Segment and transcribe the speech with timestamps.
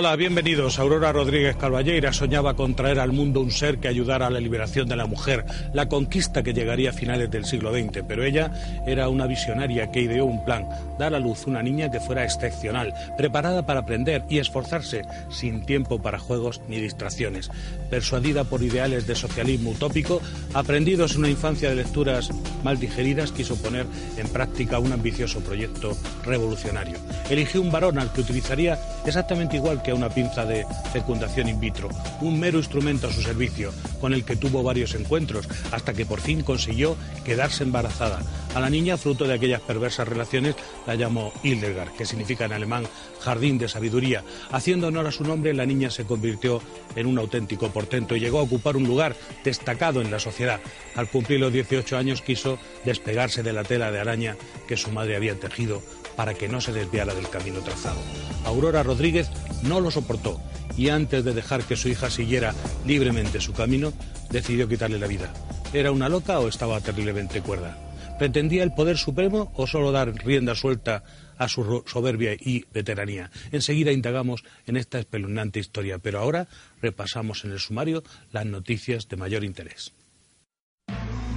[0.00, 0.78] Hola, bienvenidos.
[0.78, 4.88] Aurora Rodríguez Calvalleira soñaba con traer al mundo un ser que ayudara a la liberación
[4.88, 8.50] de la mujer, la conquista que llegaría a finales del siglo XX, pero ella
[8.86, 10.66] era una visionaria que ideó un plan,
[10.98, 16.00] dar a luz una niña que fuera excepcional, preparada para aprender y esforzarse, sin tiempo
[16.00, 17.50] para juegos ni distracciones.
[17.90, 20.22] Persuadida por ideales de socialismo utópico,
[20.54, 22.30] aprendidos en una infancia de lecturas
[22.64, 23.84] mal digeridas, quiso poner
[24.16, 26.96] en práctica un ambicioso proyecto revolucionario.
[27.28, 31.60] Eligió un varón al que utilizaría exactamente igual que a una pinza de fecundación in
[31.60, 31.88] vitro,
[32.20, 36.20] un mero instrumento a su servicio, con el que tuvo varios encuentros, hasta que por
[36.20, 38.22] fin consiguió quedarse embarazada.
[38.54, 40.56] A la niña, fruto de aquellas perversas relaciones,
[40.86, 42.84] la llamó Hildegard, que significa en alemán
[43.20, 44.24] jardín de sabiduría.
[44.50, 46.60] Haciendo honor a su nombre, la niña se convirtió
[46.96, 49.14] en un auténtico portento y llegó a ocupar un lugar
[49.44, 50.60] destacado en la sociedad.
[50.96, 54.36] Al cumplir los 18 años quiso despegarse de la tela de araña
[54.66, 55.82] que su madre había tejido
[56.20, 57.98] para que no se desviara del camino trazado.
[58.44, 59.30] Aurora Rodríguez
[59.62, 60.38] no lo soportó
[60.76, 62.54] y antes de dejar que su hija siguiera
[62.84, 63.94] libremente su camino,
[64.28, 65.32] decidió quitarle la vida.
[65.72, 67.78] ¿Era una loca o estaba terriblemente cuerda?
[68.18, 71.04] ¿Pretendía el poder supremo o solo dar rienda suelta
[71.38, 73.30] a su soberbia y veteranía?
[73.50, 76.48] Enseguida indagamos en esta espeluznante historia, pero ahora
[76.82, 79.94] repasamos en el sumario las noticias de mayor interés.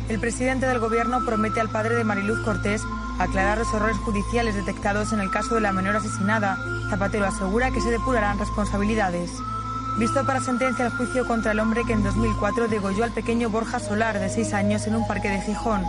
[0.09, 2.81] El presidente del Gobierno promete al padre de Mariluz Cortés
[3.19, 6.57] aclarar los errores judiciales detectados en el caso de la menor asesinada.
[6.89, 9.31] Zapatero asegura que se depurarán responsabilidades.
[9.97, 13.79] Visto para sentencia el juicio contra el hombre que en 2004 degolló al pequeño Borja
[13.79, 15.83] Solar, de seis años, en un parque de Gijón.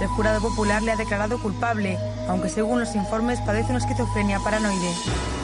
[0.00, 1.98] El jurado popular le ha declarado culpable,
[2.28, 4.92] aunque según los informes padece una esquizofrenia paranoide.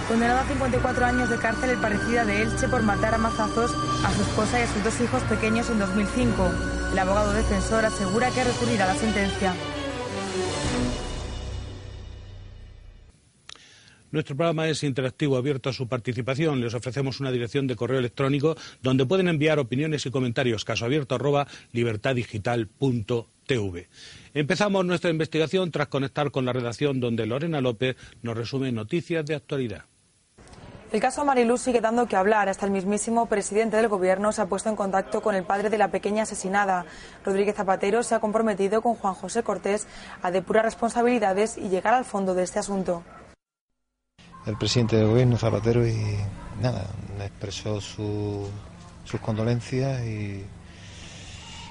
[0.08, 3.70] Condenado a 54 años de cárcel el parecida de Elche por matar a mazazos
[4.04, 6.50] a su esposa y a sus dos hijos pequeños en 2005.
[6.92, 9.54] El abogado defensor asegura que recurrirá la sentencia.
[14.10, 16.60] Nuestro programa es interactivo, abierto a su participación.
[16.60, 20.64] Les ofrecemos una dirección de correo electrónico donde pueden enviar opiniones y comentarios.
[20.64, 23.88] Caso abierto arroba libertaddigital.tv.
[24.34, 29.34] Empezamos nuestra investigación tras conectar con la redacción donde Lorena López nos resume noticias de
[29.34, 29.84] actualidad.
[30.90, 32.48] El caso Mariluz sigue dando que hablar.
[32.48, 35.76] Hasta el mismísimo presidente del Gobierno se ha puesto en contacto con el padre de
[35.76, 36.86] la pequeña asesinada.
[37.26, 39.86] Rodríguez Zapatero se ha comprometido con Juan José Cortés
[40.22, 43.02] a depurar responsabilidades y llegar al fondo de este asunto.
[44.46, 46.16] El presidente del Gobierno, Zapatero, y
[46.62, 46.86] nada,
[47.20, 50.44] expresó sus condolencias y,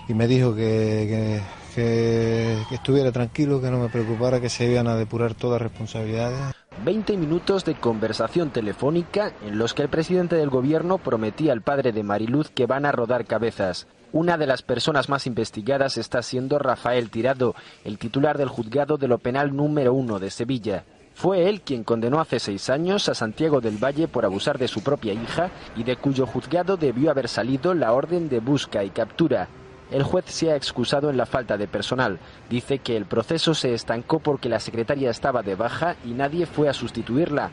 [0.09, 1.41] me dijo que,
[1.75, 6.55] que estuviera tranquilo, que no me preocupara, que se iban a depurar todas responsabilidades.
[6.83, 11.91] 20 minutos de conversación telefónica en los que el presidente del gobierno prometía al padre
[11.91, 13.87] de Mariluz que van a rodar cabezas.
[14.13, 19.07] Una de las personas más investigadas está siendo Rafael Tirado, el titular del juzgado de
[19.07, 20.85] lo penal número uno de Sevilla.
[21.17, 24.83] Fue él quien condenó hace seis años a Santiago del Valle por abusar de su
[24.83, 29.47] propia hija y de cuyo juzgado debió haber salido la orden de busca y captura.
[29.89, 32.19] El juez se ha excusado en la falta de personal.
[32.51, 36.69] Dice que el proceso se estancó porque la secretaria estaba de baja y nadie fue
[36.69, 37.49] a sustituirla.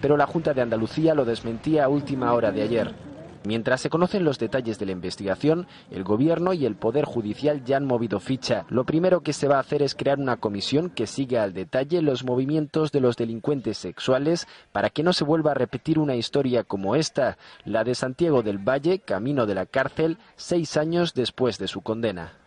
[0.00, 2.94] Pero la Junta de Andalucía lo desmentía a última hora de ayer.
[3.44, 7.76] Mientras se conocen los detalles de la investigación, el Gobierno y el Poder Judicial ya
[7.76, 8.64] han movido ficha.
[8.70, 12.00] Lo primero que se va a hacer es crear una comisión que siga al detalle
[12.00, 16.64] los movimientos de los delincuentes sexuales para que no se vuelva a repetir una historia
[16.64, 21.68] como esta, la de Santiago del Valle, camino de la cárcel, seis años después de
[21.68, 22.43] su condena.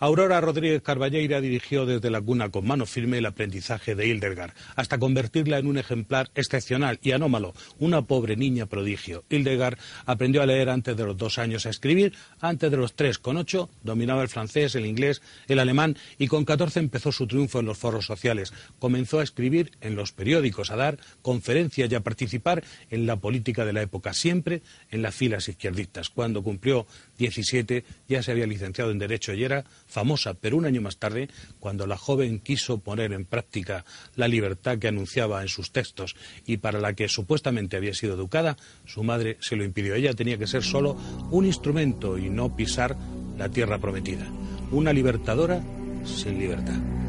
[0.00, 4.96] Aurora Rodríguez Carballeira dirigió desde la cuna con mano firme el aprendizaje de Hildegard, hasta
[4.98, 9.24] convertirla en un ejemplar excepcional y anómalo, una pobre niña prodigio.
[9.28, 9.76] Hildegard
[10.06, 13.18] aprendió a leer antes de los dos años, a escribir antes de los tres.
[13.18, 17.58] Con ocho dominaba el francés, el inglés, el alemán y con catorce empezó su triunfo
[17.58, 18.52] en los foros sociales.
[18.78, 23.64] Comenzó a escribir en los periódicos, a dar conferencias y a participar en la política
[23.64, 24.62] de la época, siempre
[24.92, 26.08] en las filas izquierdistas.
[26.08, 26.86] Cuando cumplió
[27.18, 31.28] 17 ya se había licenciado en Derecho y era famosa, pero un año más tarde,
[31.60, 33.84] cuando la joven quiso poner en práctica
[34.16, 36.16] la libertad que anunciaba en sus textos
[36.46, 38.56] y para la que supuestamente había sido educada,
[38.86, 39.94] su madre se lo impidió.
[39.94, 40.96] Ella tenía que ser solo
[41.30, 42.96] un instrumento y no pisar
[43.36, 44.26] la tierra prometida.
[44.70, 45.62] Una libertadora
[46.04, 47.07] sin libertad.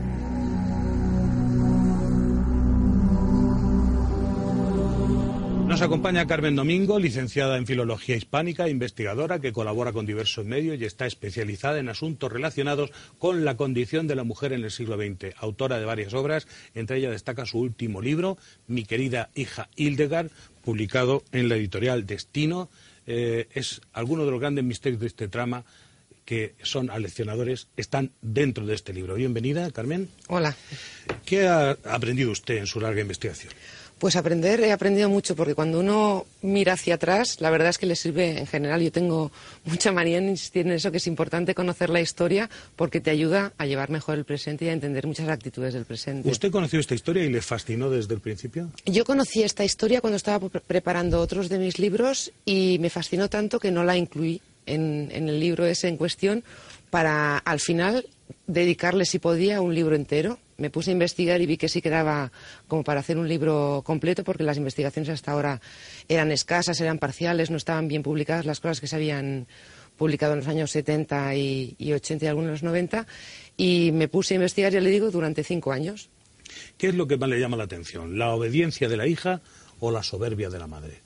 [5.69, 10.85] Nos acompaña Carmen Domingo, licenciada en Filología Hispánica, investigadora que colabora con diversos medios y
[10.85, 12.89] está especializada en asuntos relacionados
[13.19, 15.35] con la condición de la mujer en el siglo XX.
[15.37, 20.31] Autora de varias obras, entre ellas destaca su último libro, Mi querida hija Hildegard,
[20.63, 22.71] publicado en la editorial Destino.
[23.05, 25.65] Eh, es alguno de los grandes misterios de este trama
[26.25, 29.13] que son aleccionadores están dentro de este libro.
[29.13, 30.09] Bienvenida, Carmen.
[30.29, 30.55] Hola.
[31.25, 33.53] ¿Qué ha aprendido usted en su larga investigación?
[33.99, 37.85] Pues aprender, he aprendido mucho, porque cuando uno mira hacia atrás, la verdad es que
[37.85, 38.81] le sirve en general.
[38.81, 39.29] Yo tengo
[39.65, 43.51] mucha manía en insistir en eso, que es importante conocer la historia, porque te ayuda
[43.57, 46.29] a llevar mejor el presente y a entender muchas actitudes del presente.
[46.29, 48.71] ¿Usted conoció esta historia y le fascinó desde el principio?
[48.85, 53.59] Yo conocí esta historia cuando estaba preparando otros de mis libros y me fascinó tanto
[53.59, 56.45] que no la incluí en, en el libro ese en cuestión
[56.89, 58.05] para, al final,
[58.47, 62.31] dedicarle, si podía, un libro entero me puse a investigar y vi que sí quedaba
[62.67, 65.61] como para hacer un libro completo porque las investigaciones hasta ahora
[66.07, 69.47] eran escasas, eran parciales, no estaban bien publicadas las cosas que se habían
[69.97, 73.07] publicado en los años 70 y, 80 y algunos en los 90
[73.57, 76.09] y me puse a investigar, ya le digo, durante cinco años.
[76.77, 78.17] ¿Qué es lo que más le llama la atención?
[78.17, 79.41] ¿La obediencia de la hija
[79.79, 81.01] o la soberbia de la madre?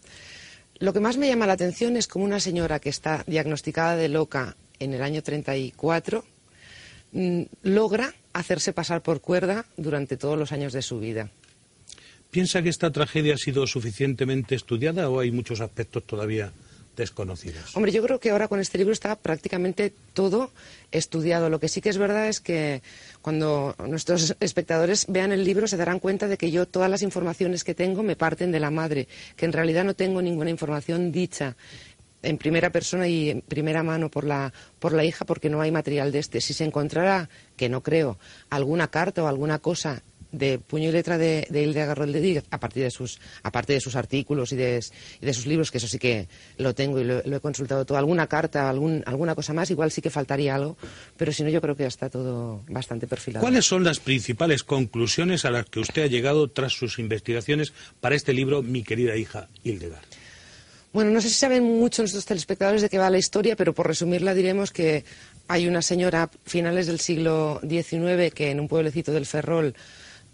[0.79, 4.09] Lo que más me llama la atención es como una señora que está diagnosticada de
[4.09, 6.23] loca en el año 34
[7.11, 11.29] mm, logra hacerse pasar por cuerda durante todos los años de su vida.
[12.31, 16.51] ¿Piensa que esta tragedia ha sido suficientemente estudiada o hay muchos aspectos todavía
[16.95, 17.75] desconocidos?
[17.75, 20.51] Hombre, yo creo que ahora con este libro está prácticamente todo
[20.91, 21.49] estudiado.
[21.49, 22.81] Lo que sí que es verdad es que
[23.21, 27.63] cuando nuestros espectadores vean el libro se darán cuenta de que yo todas las informaciones
[27.63, 31.55] que tengo me parten de la madre, que en realidad no tengo ninguna información dicha
[32.23, 35.71] en primera persona y en primera mano por la, por la hija porque no hay
[35.71, 36.41] material de este.
[36.41, 38.17] Si se encontrara, que no creo,
[38.49, 40.01] alguna carta o alguna cosa
[40.33, 43.95] de puño y letra de, de Hilda de a partir de sus, aparte de sus
[43.95, 46.27] artículos y de, sus libros, que eso sí que
[46.57, 50.09] lo tengo y lo, he consultado todo, alguna carta, alguna cosa más, igual sí que
[50.09, 50.75] faltaría algo,
[51.15, 53.43] pero si no yo creo que ya está todo bastante perfilado.
[53.43, 57.71] ¿Cuáles son las principales conclusiones a las que usted ha llegado tras sus investigaciones
[58.01, 60.03] para este libro, Mi querida hija Hildegard?
[60.93, 63.87] Bueno, no sé si saben mucho nuestros telespectadores de qué va la historia, pero por
[63.87, 65.03] resumirla diremos que
[65.47, 69.73] hay una señora finales del siglo XIX que en un pueblecito del Ferrol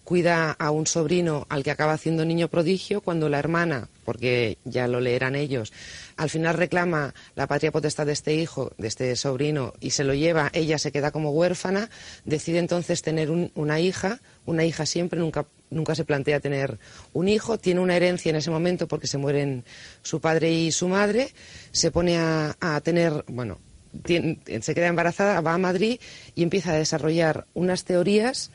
[0.03, 4.89] cuida a un sobrino al que acaba haciendo niño prodigio cuando la hermana, porque ya
[4.89, 5.71] lo leerán ellos,
[6.17, 10.13] al final reclama la patria potestad de este hijo, de este sobrino, y se lo
[10.13, 11.89] lleva, ella se queda como huérfana,
[12.25, 16.77] decide entonces tener una hija, una hija siempre, nunca nunca se plantea tener
[17.13, 19.63] un hijo, tiene una herencia en ese momento porque se mueren
[20.01, 21.29] su padre y su madre,
[21.71, 23.59] se pone a, tener, bueno,
[24.05, 25.99] se queda embarazada, va a Madrid
[26.35, 28.51] y empieza a desarrollar unas teorías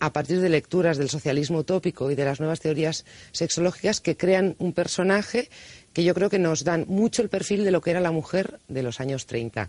[0.00, 4.54] a partir de lecturas del socialismo utópico y de las nuevas teorías sexológicas que crean
[4.58, 5.50] un personaje
[5.92, 8.60] que yo creo que nos dan mucho el perfil de lo que era la mujer
[8.68, 9.68] de los años 30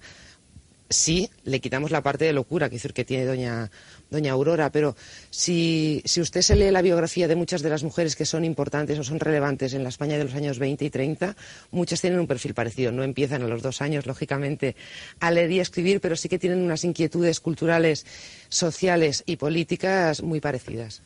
[0.89, 3.69] sí le quitamos la parte de locura que, decir, que tiene doña,
[4.09, 4.95] doña Aurora, pero
[5.29, 8.97] si, si, usted se lee la biografía de muchas de las mujeres que son importantes
[8.97, 11.35] o son relevantes en la España de los años 20 y 30,
[11.71, 12.91] muchas tienen un perfil parecido.
[12.91, 14.75] No empiezan a los dos años, lógicamente,
[15.19, 18.05] a leer y a escribir, pero sí que tienen unas inquietudes culturales,
[18.49, 21.01] sociales y políticas muy parecidas.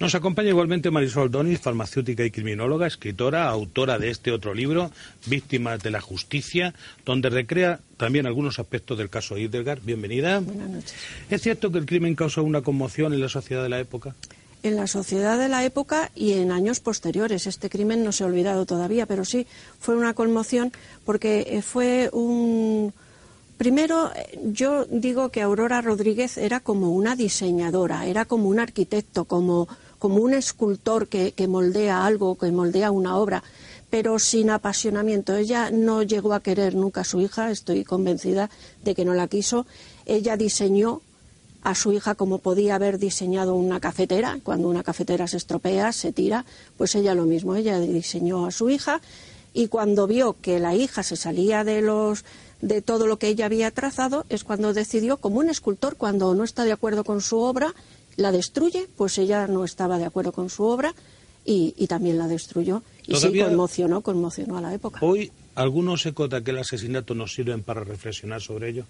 [0.00, 4.92] Nos acompaña igualmente Marisol Donis, farmacéutica y criminóloga, escritora, autora de este otro libro,
[5.26, 6.72] Víctimas de la Justicia,
[7.04, 9.80] donde recrea también algunos aspectos del caso Hildegard.
[9.82, 10.38] Bienvenida.
[10.38, 10.94] Buenas noches.
[11.28, 14.14] ¿Es cierto que el crimen causó una conmoción en la sociedad de la época?
[14.62, 17.48] En la sociedad de la época y en años posteriores.
[17.48, 19.48] Este crimen no se ha olvidado todavía, pero sí
[19.80, 20.70] fue una conmoción
[21.04, 22.92] porque eh, fue un.
[23.56, 29.24] Primero, eh, yo digo que Aurora Rodríguez era como una diseñadora, era como un arquitecto,
[29.24, 29.66] como
[29.98, 33.42] como un escultor que, moldea algo, que moldea una obra,
[33.90, 35.34] pero sin apasionamiento.
[35.36, 38.50] Ella no llegó a querer nunca a su hija, estoy convencida
[38.84, 39.66] de que no la quiso.
[40.06, 41.00] Ella diseñó
[41.62, 44.38] a su hija como podía haber diseñado una cafetera.
[44.42, 46.44] Cuando una cafetera se estropea, se tira,
[46.76, 47.54] pues ella lo mismo.
[47.54, 49.00] Ella diseñó a su hija
[49.52, 52.24] y cuando vio que la hija se salía de los
[52.60, 56.44] de todo lo que ella había trazado es cuando decidió, como un escultor, cuando no
[56.44, 57.74] está de acuerdo con su obra,
[58.18, 60.92] la destruye, pues ella no estaba de acuerdo con su obra
[61.44, 62.82] y, también la destruyó.
[63.06, 64.98] Y sí conmocionó, conmocionó a la época.
[65.02, 68.84] Hoy, ¿algunos ecos de aquel asesinato nos sirven para reflexionar sobre ello?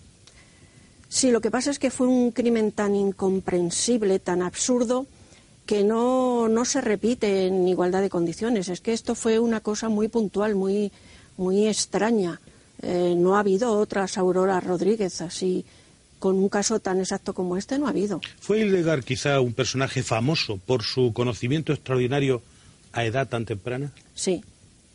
[1.08, 5.06] Sí, lo que pasa es que fue un crimen tan incomprensible, tan absurdo,
[5.66, 8.68] que no, no se repite en igualdad de condiciones.
[8.70, 10.90] Es que esto fue una cosa muy puntual, muy,
[11.36, 12.40] muy extraña.
[12.80, 15.66] Eh, no ha habido otras Aurora Rodríguez así
[16.18, 18.20] con un caso tan exacto como este no ha habido.
[18.40, 22.42] ¿Fue Hildegard quizá un personaje famoso por su conocimiento extraordinario
[22.92, 23.92] a edad tan temprana?
[24.14, 24.42] Sí.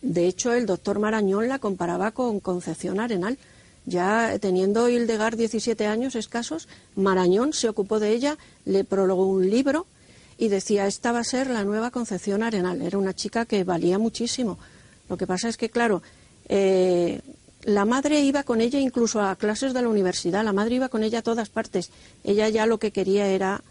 [0.02, 3.38] De hecho, el doctor Marañón la comparaba con Concepción Arenal.
[3.86, 9.88] Ya teniendo Hildegard 17 años escasos, Marañón se ocupó de ella, le prologó un libro
[10.38, 12.82] y decía, esta va a ser la nueva Concepción Arenal.
[12.82, 14.58] Era una chica que valía muchísimo.
[15.10, 16.02] Lo que pasa es que, claro,
[16.50, 17.22] eh,
[17.66, 21.04] la madre iba con ella incluso a clases de la universidad, la madre iba con
[21.04, 21.92] ella a todas partes.
[22.24, 23.62] Ella ya lo que quería era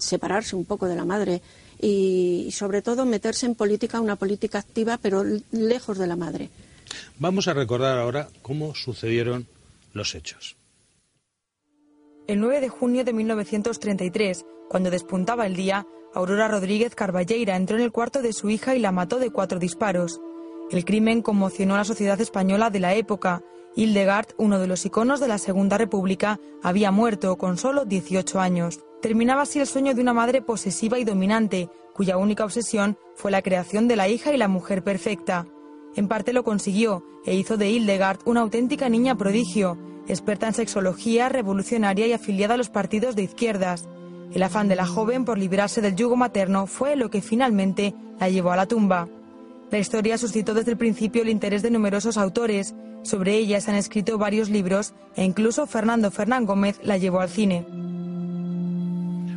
[0.00, 1.42] separarse un poco de la madre
[1.80, 6.50] y, sobre todo meterse en política, una política activa, pero lejos de la madre.
[7.18, 9.46] Vamos a recordar ahora cómo sucedieron
[9.92, 10.56] los hechos.
[12.26, 17.82] El 9 de junio de 1933, cuando despuntaba el día, Aurora Rodríguez Carballeira entró en
[17.82, 20.20] el cuarto de su hija y la mató de cuatro disparos.
[20.70, 23.42] El crimen conmocionó a la sociedad española de la época.
[23.76, 28.80] Hildegard, uno de los iconos de la Segunda República, había muerto con solo 18 años.
[29.00, 33.42] Terminaba así el sueño de una madre posesiva y dominante, cuya única obsesión fue la
[33.42, 35.46] creación de la hija y la mujer perfecta.
[35.94, 41.28] En parte lo consiguió e hizo de Hildegard una auténtica niña prodigio, experta en sexología,
[41.28, 43.88] revolucionaria y afiliada a los partidos de izquierdas.
[44.32, 48.28] El afán de la joven por librarse del yugo materno fue lo que finalmente la
[48.28, 49.08] llevó a la tumba.
[49.70, 52.74] La historia suscitó desde el principio el interés de numerosos autores.
[53.02, 57.28] Sobre ella se han escrito varios libros e incluso Fernando Fernán Gómez la llevó al
[57.28, 57.64] cine.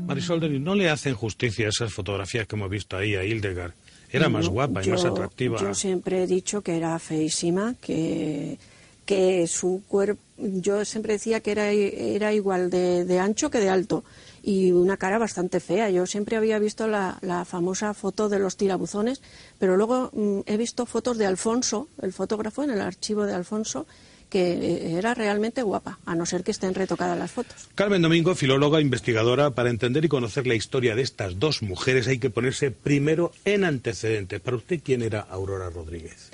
[0.05, 3.73] Marisol Denis, no le hacen justicia a esas fotografías que hemos visto ahí a Hildegard.
[4.11, 5.59] Era más guapa y más atractiva.
[5.59, 8.57] Yo siempre he dicho que era feísima, que,
[9.05, 10.19] que su cuerpo.
[10.37, 14.03] Yo siempre decía que era, era igual de, de ancho que de alto
[14.49, 15.91] y una cara bastante fea.
[15.91, 19.21] Yo siempre había visto la, famosa foto de los tirabuzones,
[19.59, 23.85] pero luego mm, he visto fotos de Alfonso, el fotógrafo, en el archivo de Alfonso,
[24.27, 27.69] que eh, era realmente guapa, a no ser que estén retocadas las fotos.
[27.75, 32.17] Carmen Domingo, filóloga, investigadora, para entender y conocer la historia de estas dos mujeres hay
[32.17, 34.41] que ponerse primero en antecedentes.
[34.41, 36.31] Para usted, ¿quién era Aurora Rodríguez?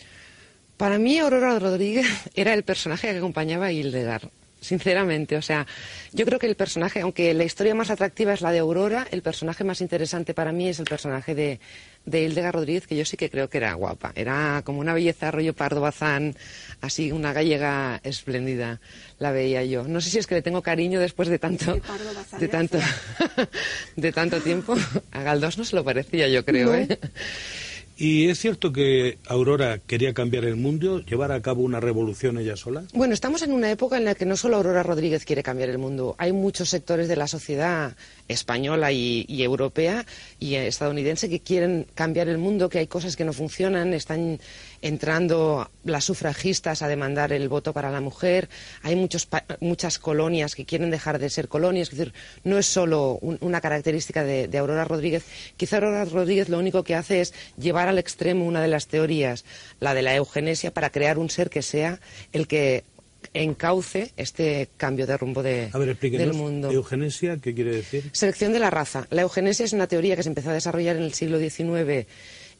[0.77, 5.37] Para mí, Aurora Rodríguez era el personaje que acompañaba a Hildegard sinceramente.
[5.37, 5.65] O sea,
[6.11, 9.21] yo creo que el personaje, aunque la historia más atractiva es la de Aurora, el
[9.21, 11.59] personaje más interesante para mí es el personaje de,
[12.05, 14.11] de Hildegard Rodríguez, que yo sí que creo que era guapa.
[14.15, 16.35] Era como una belleza rollo pardo bazán,
[16.81, 18.79] así una gallega espléndida,
[19.19, 19.83] la veía yo.
[19.83, 21.79] No sé si es que le tengo cariño después de tanto,
[22.39, 22.79] de tanto,
[23.95, 24.75] de tanto tiempo.
[25.11, 26.99] A Galdós no se lo parecía, yo creo, ¿eh?
[27.97, 32.57] ¿Y es cierto que Aurora quería cambiar el mundo, llevar a cabo una revolución ella
[32.57, 32.83] sola?
[32.93, 35.77] Bueno, estamos en una época en la que no solo Aurora Rodríguez quiere cambiar el
[35.77, 37.95] mundo, hay muchos sectores de la sociedad
[38.27, 40.05] española y, europea
[40.39, 44.39] y estadounidense que quieren cambiar el mundo, que hay cosas que no funcionan, están
[44.81, 48.49] entrando las sufragistas a demandar el voto para la mujer,
[48.83, 49.27] hay muchos,
[49.59, 52.13] muchas colonias que quieren dejar de ser colonias, es decir,
[52.43, 55.23] no es solo una característica de, de Aurora Rodríguez,
[55.57, 59.45] quizá Aurora Rodríguez lo único que hace es llevar al extremo una de las teorías,
[59.79, 61.99] la de la eugenesia, para crear un ser que sea
[62.33, 62.83] el que
[63.33, 66.71] encauce este cambio de rumbo de, a ver, del mundo.
[66.71, 68.09] ¿Eugenesia qué quiere decir?
[68.11, 69.07] Selección de la raza.
[69.09, 72.07] La eugenesia es una teoría que se empezó a desarrollar en el siglo XIX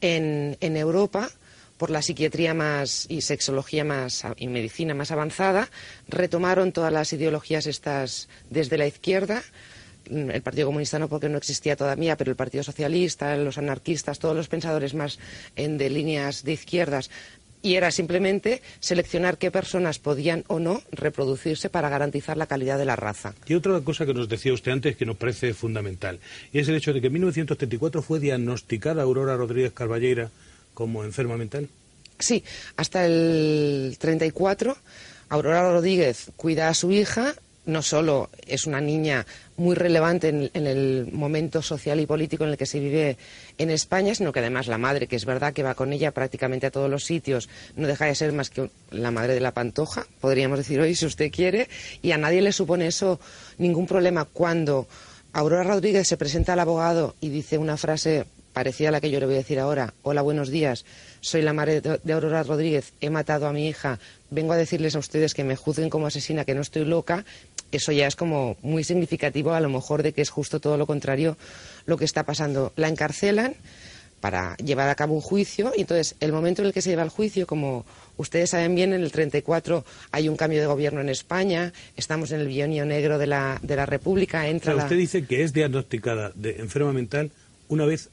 [0.01, 1.29] en, en Europa
[1.77, 5.70] por la psiquiatría más y sexología más y medicina más avanzada,
[6.08, 9.44] retomaron todas las ideologías estas desde la izquierda,
[10.10, 14.36] el Partido Comunista no porque no existía todavía, pero el Partido Socialista, los anarquistas, todos
[14.36, 15.20] los pensadores más
[15.55, 17.10] en, de líneas de izquierdas
[17.62, 22.86] y era simplemente seleccionar qué personas podían o no reproducirse para garantizar la calidad de
[22.86, 23.34] la raza.
[23.48, 26.20] Y otra cosa que nos decía usted antes que nos parece fundamental,
[26.53, 30.29] y es el hecho de que en 1934 fue diagnosticada Aurora Rodríguez Carballeira
[30.75, 31.67] como enferma mental.
[32.20, 32.44] Sí,
[32.77, 34.77] hasta el 34
[35.29, 37.34] Aurora Rodríguez cuida a su hija
[37.65, 39.25] no solo es una niña
[39.58, 43.17] muy relevante en, el momento social y político en el que se vive
[43.58, 46.67] en España, sino que además la madre, que es verdad que va con ella prácticamente
[46.67, 50.05] a todos los sitios, no deja de ser más que la madre de la pantoja,
[50.22, 51.67] podríamos decir hoy, si usted quiere,
[52.01, 53.20] y a nadie le supone eso
[53.58, 54.88] ningún problema cuando
[55.34, 58.25] Aurora Rodríguez se presenta al abogado y dice una frase
[58.56, 60.86] parecida a la que yo le voy a decir ahora, hola, buenos días,
[61.20, 65.00] soy la madre de Aurora Rodríguez, he matado a mi hija, vengo a decirles a
[65.00, 67.26] ustedes que me juzguen como asesina, que no estoy loca,
[67.74, 70.88] eso ya es como muy significativo a lo mejor de que es justo todo lo
[70.88, 71.36] contrario
[71.86, 72.72] lo que está pasando.
[72.78, 73.56] La encarcelan
[74.22, 77.04] para llevar a cabo un juicio y entonces el momento en el que se lleva
[77.04, 77.86] el juicio, como
[78.16, 82.40] ustedes saben bien, en el 34 hay un cambio de gobierno en España, estamos en
[82.40, 84.48] el bienio negro de la, de la República.
[84.48, 87.32] Entra Usted dice que es diagnosticada de enferma mental
[87.68, 88.10] una vez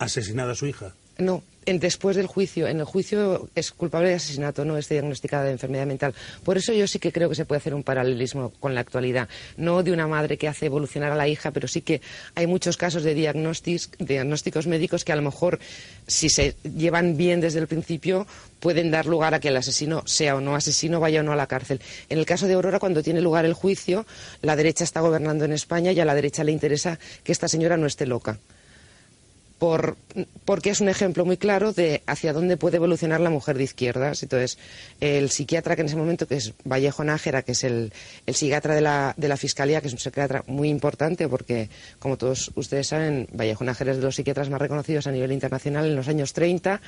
[0.00, 0.92] asesinada a su hija.
[1.18, 5.50] No, después del juicio, en el juicio es culpable de asesinato, no es diagnosticada de
[5.50, 6.14] enfermedad mental.
[6.42, 9.28] Por eso yo sí que creo que se puede hacer un paralelismo con la actualidad.
[9.58, 12.00] No de una madre que hace evolucionar a la hija, pero sí que
[12.34, 15.58] hay muchos casos de diagnósticos médicos que a lo mejor,
[16.06, 18.26] si se llevan bien desde el principio,
[18.58, 21.36] pueden dar lugar a que el asesino sea o no asesino, vaya o no a
[21.36, 21.82] la cárcel.
[22.08, 24.06] En el caso de Aurora, cuando tiene lugar el juicio,
[24.40, 27.76] la derecha está gobernando en España y a la derecha le interesa que esta señora
[27.76, 28.38] no esté loca.
[29.60, 29.98] Por,
[30.46, 34.22] porque es un ejemplo muy claro de hacia dónde puede evolucionar la mujer de izquierdas.
[34.22, 34.56] Entonces,
[35.02, 37.92] el psiquiatra que en ese momento, que es Vallejo Nájera, que es el,
[38.26, 42.50] psiquiatra de la, de la, Fiscalía, que es un psiquiatra muy importante, porque, como todos
[42.54, 46.08] ustedes saben, Vallejo Nájera es de los psiquiatras más reconocidos a nivel internacional en los
[46.08, 46.80] años 30,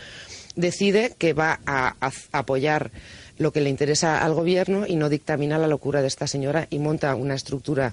[0.57, 1.95] decide que va a,
[2.33, 2.91] apoyar
[3.37, 6.79] lo que le interesa al gobierno y no dictamina la locura de esta señora y
[6.79, 7.93] monta una estructura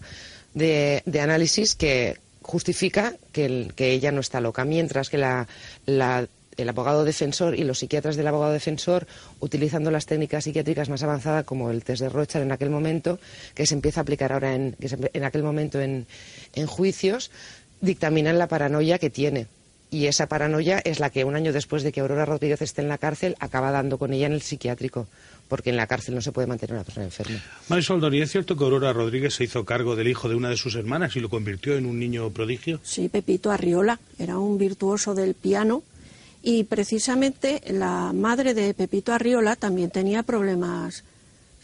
[0.53, 2.17] de análisis que
[2.49, 8.27] justifica que, ella no está loca, mientras que el abogado defensor y los psiquiatras del
[8.27, 9.05] abogado defensor,
[9.39, 13.19] utilizando las técnicas psiquiátricas más avanzadas como el test de Rochard en aquel momento,
[13.53, 16.07] que se empieza a aplicar ahora en, en aquel momento en,
[16.55, 17.29] en juicios,
[17.81, 19.45] dictaminan la paranoia que tiene.
[19.91, 22.89] Y esa paranoia es la que un año después de que Aurora Rodríguez esté en
[22.89, 25.07] la cárcel acaba dando con ella en el psiquiátrico
[25.49, 27.43] porque en la cárcel no se puede mantener una persona enferma.
[27.67, 30.55] Marisol Doni, ¿es cierto que Aurora Rodríguez se hizo cargo del hijo de una de
[30.55, 32.79] sus hermanas y lo convirtió en un niño prodigio?
[32.83, 35.83] Sí, Pepito Arriola, era un virtuoso del piano
[36.43, 41.03] y precisamente la madre de Pepito Arriola también tenía problemas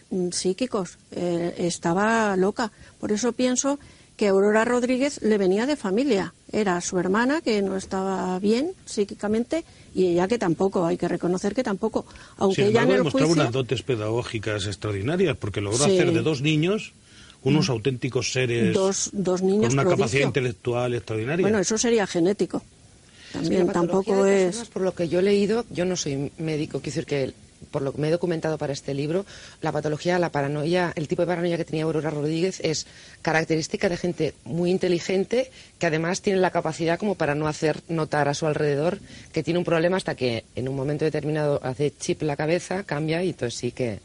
[0.09, 2.71] mm, psíquicos, eh, estaba loca.
[2.99, 3.79] Por eso pienso
[4.17, 6.33] que Aurora Rodríguez le venía de familia.
[6.51, 9.63] Era su hermana que no estaba bien psíquicamente
[9.95, 12.05] y ella que tampoco, hay que reconocer que tampoco.
[12.37, 16.91] Aunque ella en el demostraba unas dotes pedagógicas extraordinarias, porque logró hacer de dos niños
[17.43, 17.71] unos mm.
[17.71, 21.43] auténticos seres dos, dos niños con una capacidad intelectual extraordinaria.
[21.43, 22.61] Bueno, eso sería genético.
[23.31, 24.65] También tampoco es.
[24.65, 27.33] por lo que yo he leído, yo no soy médico, quiero decir que
[27.69, 29.25] por lo que me he documentado para este libro,
[29.61, 32.87] la patología, la paranoia, el tipo de paranoia que tenía Aurora Rodríguez es
[33.21, 38.27] característica de gente muy inteligente que además tiene la capacidad como para no hacer notar
[38.27, 38.99] a su alrededor
[39.33, 43.23] que tiene un problema hasta que en un momento determinado hace chip la cabeza, cambia
[43.23, 43.99] y entonces sí que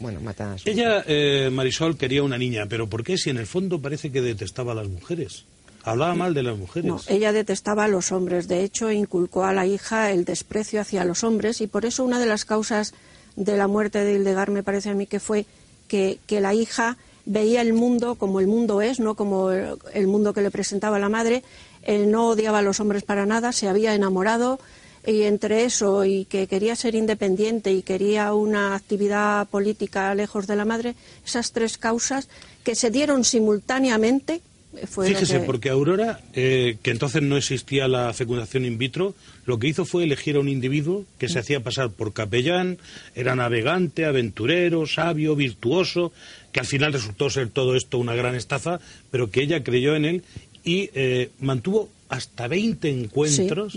[0.00, 3.36] bueno, mata a su Ella, eh, Marisol, quería una niña, pero ¿por qué si en
[3.36, 5.44] el fondo parece que detestaba a las mujeres?
[5.84, 6.88] Hablaba mal de las mujeres.
[6.88, 8.48] No, ella detestaba a los hombres.
[8.48, 12.18] De hecho, inculcó a la hija el desprecio hacia los hombres y por eso una
[12.18, 12.94] de las causas
[13.36, 15.44] de la muerte de Hildegard me parece a mí que fue
[15.88, 20.40] que, la hija veía el mundo como el mundo es, no como el mundo que
[20.40, 21.42] le presentaba la madre.
[21.82, 24.58] Él no odiaba a los hombres para nada, se había enamorado
[25.06, 30.56] y entre eso y que quería ser independiente y quería una actividad política lejos de
[30.56, 30.94] la madre,
[31.26, 32.28] esas tres causas
[32.62, 34.40] que se dieron simultáneamente
[34.74, 39.14] Fíjese, porque Aurora, eh, que entonces no existía la fecundación in vitro,
[39.46, 42.78] lo que hizo fue elegir a un individuo que se hacía pasar por capellán,
[43.14, 46.12] era navegante, aventurero, sabio, virtuoso,
[46.52, 50.04] que al final resultó ser todo esto una gran estafa, pero que ella creyó en
[50.04, 50.22] él
[50.64, 53.76] y eh, mantuvo hasta 20 encuentros,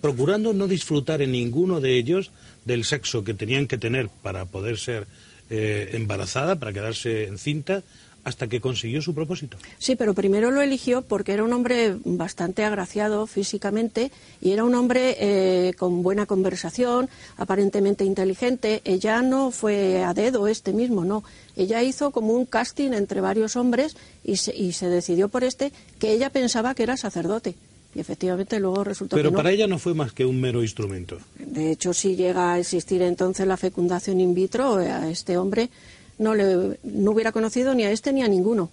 [0.00, 2.30] procurando no disfrutar en ninguno de ellos
[2.64, 5.06] del sexo que tenían que tener para poder ser
[5.50, 7.84] eh, embarazada, para quedarse encinta,
[8.26, 9.56] hasta que consiguió su propósito.
[9.78, 14.10] Sí, pero primero lo eligió porque era un hombre bastante agraciado físicamente
[14.40, 18.82] y era un hombre eh, con buena conversación, aparentemente inteligente.
[18.84, 21.22] Ella no fue a dedo este mismo, no.
[21.54, 25.70] Ella hizo como un casting entre varios hombres y se, y se decidió por este
[26.00, 27.54] que ella pensaba que era sacerdote.
[27.94, 29.36] Y efectivamente luego resultó Pero que no.
[29.36, 31.18] para ella no fue más que un mero instrumento.
[31.38, 35.70] De hecho, si llega a existir entonces la fecundación in vitro, a este hombre
[36.18, 38.70] no, le, no hubiera conocido ni a este ni a ninguno.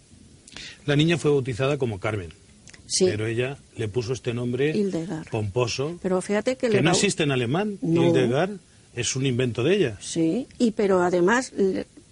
[0.86, 2.34] La niña fue bautizada como Carmen.
[2.86, 3.06] Sí.
[3.06, 4.76] Pero ella le puso este nombre
[5.32, 5.98] pomposo.
[6.02, 7.80] Pero fíjate que, no existe en alemán.
[7.82, 8.58] Hildegard
[8.96, 9.98] es un invento de ella.
[10.00, 11.54] Sí, y pero además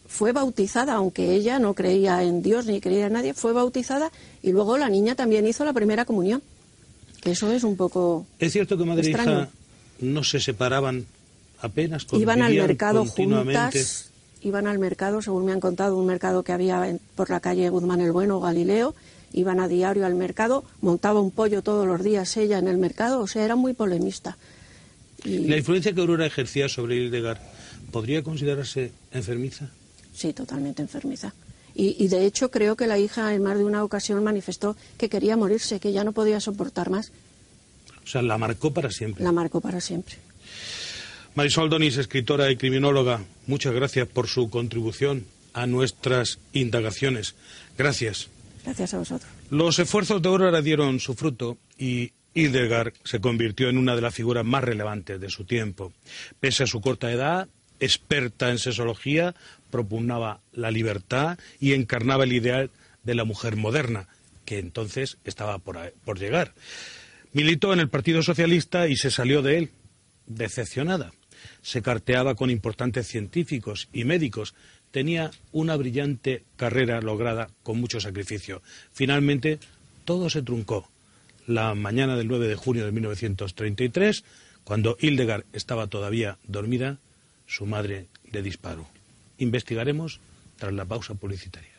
[0.07, 4.51] fue bautizada, aunque ella no creía en Dios ni creía en nadie, fue bautizada y
[4.51, 6.41] luego la niña también hizo la primera comunión.
[7.23, 8.25] eso es un poco.
[8.39, 9.49] Es cierto que madre e hija
[9.99, 11.05] no se separaban
[11.61, 12.07] apenas.
[12.13, 14.10] Iban al mercado juntas
[14.41, 18.01] iban al mercado, según me han contado, un mercado que había por la calle Guzmán
[18.01, 18.95] el Bueno, Galileo,
[19.33, 23.21] iban a diario al mercado, montaba un pollo todos los días ella en el mercado,
[23.21, 24.37] o sea, era muy polemista.
[25.23, 27.39] ¿La influencia que Aurora ejercía sobre Hildegard
[27.91, 29.69] podría considerarse enfermiza?
[30.13, 31.33] Sí, totalmente enfermiza.
[31.73, 35.07] Y, y, de hecho creo que la hija en más de una ocasión manifestó que
[35.07, 37.13] quería morirse, que ya no podía soportar más.
[38.03, 39.23] O sea, la marcó para siempre.
[39.23, 40.17] La marcó para siempre.
[41.33, 47.35] Marisol Donis, escritora y criminóloga, muchas gracias por su contribución a nuestras indagaciones.
[47.77, 48.27] Gracias.
[48.65, 49.31] Gracias a vosotros.
[49.49, 54.13] Los esfuerzos de Aurora dieron su fruto y Hildegard se convirtió en una de las
[54.13, 55.93] figuras más relevantes de su tiempo.
[56.41, 57.47] Pese a su corta edad,
[57.79, 59.33] experta en sexología,
[59.69, 62.71] propugnaba la libertad y encarnaba el ideal
[63.03, 64.09] de la mujer moderna,
[64.43, 66.53] que entonces estaba por, por llegar.
[67.31, 69.71] Militó en el Partido Socialista y se salió de él,
[70.27, 71.13] decepcionada
[71.61, 74.53] se carteaba con importantes científicos y médicos.
[74.91, 78.61] Tenía una brillante carrera lograda con mucho sacrificio.
[78.91, 79.59] Finalmente,
[80.05, 80.89] todo se truncó.
[81.47, 84.23] la mañana del 9 de junio de 1933,
[84.63, 86.99] cuando Hildegard estaba todavía dormida,
[87.47, 88.87] su madre le disparó.
[89.37, 90.19] Investigaremos
[90.57, 91.71] tras la pausa publicitaria.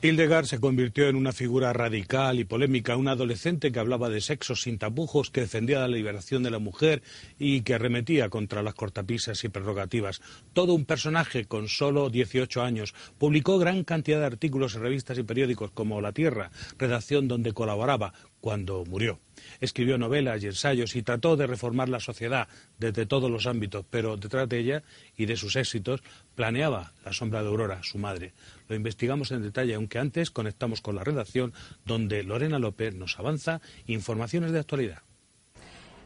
[0.00, 4.54] Hildegard se convirtió en una figura radical y polémica, una adolescente que hablaba de sexo
[4.54, 7.02] sin tapujos, que defendía la liberación de la mujer
[7.36, 10.20] y que arremetía contra las cortapisas y prerrogativas.
[10.52, 12.94] Todo un personaje con solo 18 años.
[13.18, 18.12] Publicó gran cantidad de artículos en revistas y periódicos como La Tierra, redacción donde colaboraba
[18.40, 19.20] cuando murió.
[19.60, 22.48] Escribió novelas y ensayos y trató de reformar la sociedad
[22.78, 24.82] desde todos los ámbitos, pero detrás de ella
[25.16, 26.02] y de sus éxitos
[26.34, 28.32] planeaba la sombra de Aurora, su madre.
[28.68, 31.52] Lo investigamos en detalle, aunque antes conectamos con la redacción
[31.84, 35.02] donde Lorena López nos avanza informaciones de actualidad.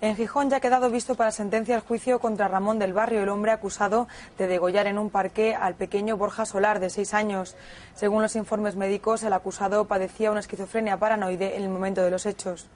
[0.02, 3.28] En Gijón ya ha quedado visto para sentencia el juicio contra Ramón del Barrio, el
[3.28, 7.54] hombre acusado de degollar en un parque al pequeño Borja Solar, de seis años.
[7.94, 12.26] Según los informes médicos, el acusado padecía una esquizofrenia paranoide en el momento de los
[12.26, 12.66] hechos.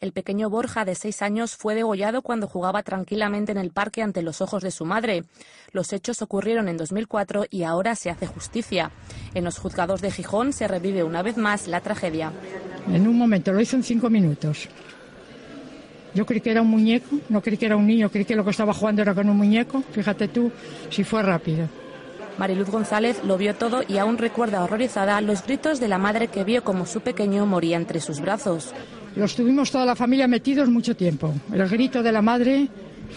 [0.00, 4.22] El pequeño Borja, de seis años, fue degollado cuando jugaba tranquilamente en el parque ante
[4.22, 5.24] los ojos de su madre.
[5.72, 8.92] Los hechos ocurrieron en 2004 y ahora se hace justicia.
[9.34, 12.32] En los juzgados de Gijón se revive una vez más la tragedia.
[12.90, 14.70] En un momento, lo hizo en cinco minutos.
[16.14, 18.44] Yo creí que era un muñeco, no creí que era un niño, creí que lo
[18.44, 19.82] que estaba jugando era con un muñeco.
[19.92, 20.50] Fíjate tú
[20.90, 21.68] si fue rápido.
[22.38, 26.42] Mariluz González lo vio todo y aún recuerda horrorizada los gritos de la madre que
[26.42, 28.72] vio como su pequeño moría entre sus brazos.
[29.14, 31.34] Los tuvimos toda la familia metidos mucho tiempo.
[31.52, 32.68] El grito de la madre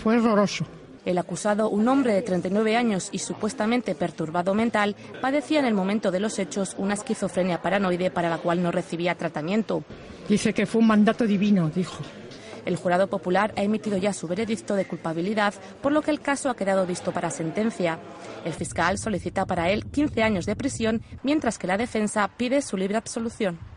[0.03, 0.65] fue horroroso.
[1.05, 6.11] El acusado, un hombre de 39 años y supuestamente perturbado mental, padecía en el momento
[6.11, 9.83] de los hechos una esquizofrenia paranoide para la cual no recibía tratamiento.
[10.29, 12.03] Dice que fue un mandato divino, dijo.
[12.65, 16.49] El jurado popular ha emitido ya su veredicto de culpabilidad, por lo que el caso
[16.49, 17.99] ha quedado visto para sentencia.
[18.45, 22.77] El fiscal solicita para él 15 años de prisión, mientras que la defensa pide su
[22.77, 23.72] libre absolución.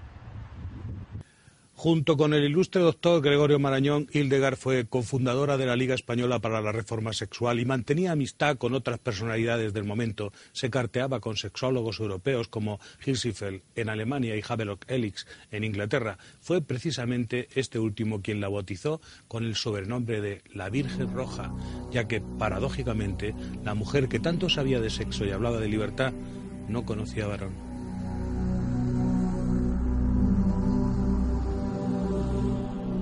[1.79, 6.63] Junto con el ilustre doctor Gregorio Marañón, Hildegard fue cofundadora de la Liga Española para
[6.63, 10.33] la Reforma Sexual y mantenía amistad con otras personalidades del momento.
[10.53, 16.17] Se carteaba con sexólogos europeos como Hirschfeld en Alemania y Havelock Elix en Inglaterra.
[16.41, 21.53] Fue precisamente este último quien la bautizó con el sobrenombre de la Virgen Roja,
[21.93, 26.15] ya que, paradójicamente, la mujer que tanto sabía de sexo y hablaba de libertad
[26.69, 27.66] no conocía varón.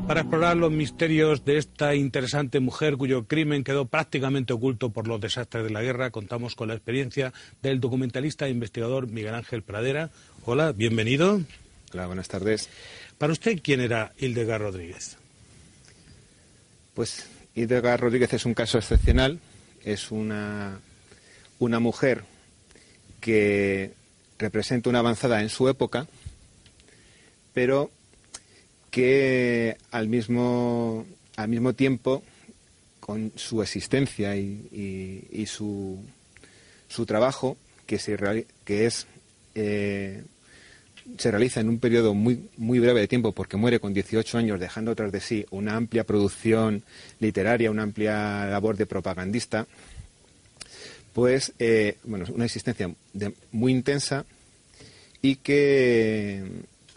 [0.06, 5.20] Para explorar los misterios de esta interesante mujer cuyo crimen quedó prácticamente oculto por los
[5.20, 6.10] desastres de la guerra.
[6.10, 10.10] Contamos con la experiencia del documentalista e investigador Miguel Ángel Pradera.
[10.44, 11.40] Hola, bienvenido.
[11.92, 12.68] Hola, buenas tardes.
[13.16, 15.16] Para usted, ¿quién era Hildegard Rodríguez?
[16.92, 19.40] Pues Hildegard Rodríguez es un caso excepcional.
[19.84, 20.80] Es una,
[21.58, 22.24] una mujer
[23.20, 23.92] que
[24.38, 26.06] representa una avanzada en su época,
[27.54, 27.90] pero
[28.94, 31.04] que al mismo,
[31.34, 32.22] al mismo tiempo,
[33.00, 35.98] con su existencia y, su,
[36.86, 39.08] su, trabajo, que, se, que es,
[39.56, 40.22] eh,
[41.18, 44.60] se realiza en un periodo muy, muy breve de tiempo, porque muere con 18 años,
[44.60, 46.84] dejando tras de sí una amplia producción
[47.18, 49.66] literaria, una amplia labor de propagandista,
[51.12, 52.94] pues, eh, bueno, una existencia
[53.50, 54.24] muy intensa
[55.20, 56.44] y que,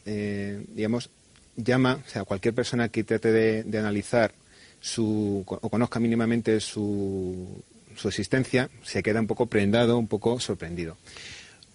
[0.05, 1.09] eh, digamos,
[1.57, 4.33] llama, o sea, cualquier persona que trate de, analizar
[4.79, 7.61] su, o conozca mínimamente su,
[7.95, 10.97] su existencia, se queda un poco prendado, un poco sorprendido.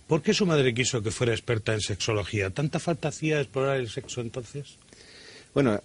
[0.07, 2.51] ¿Por qué su madre quiso que fuera experta en sexología?
[2.51, 4.77] ¿Tanta falta hacía explorar el sexo entonces?
[5.55, 5.83] Bueno,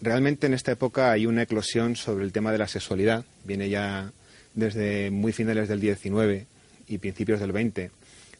[0.00, 3.24] realmente en esta época hay una eclosión sobre el tema de la sexualidad.
[3.44, 4.12] Viene ya
[4.54, 6.46] desde muy finales del 19
[6.88, 7.90] y principios del 20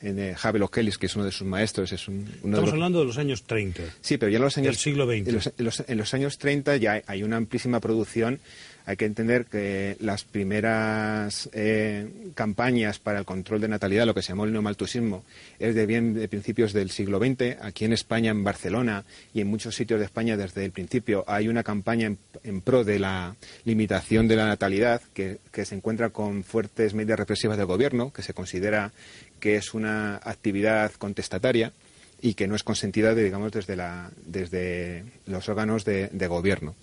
[0.03, 1.93] en eh, Havelock Ellis, que es uno de sus maestros.
[1.93, 3.83] Es un, Estamos hablando de los años 30.
[4.01, 4.67] Sí, pero ya en los años...
[4.67, 5.53] Del siglo XX.
[5.89, 8.41] En los, años 30 ya hay una amplísima producción.
[8.91, 14.23] Hay que entender que las primeras eh, campañas para el control de natalidad, lo que
[14.23, 15.23] se llamó el neomaltusismo,
[15.61, 17.63] es de bien de principios del siglo XX.
[17.63, 21.47] Aquí en España, en Barcelona y en muchos sitios de España desde el principio hay
[21.47, 26.93] una campaña en, pro de la limitación de la natalidad que, se encuentra con fuertes
[26.93, 28.91] medidas represivas del gobierno, que se considera
[29.39, 31.73] que es una actividad contestataria
[32.21, 36.75] y que no es consentida, digamos, desde, la, desde los órganos de, gobierno.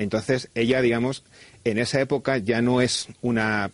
[0.00, 1.24] Entonces, ella, digamos,
[1.64, 3.70] en esa época ya no es una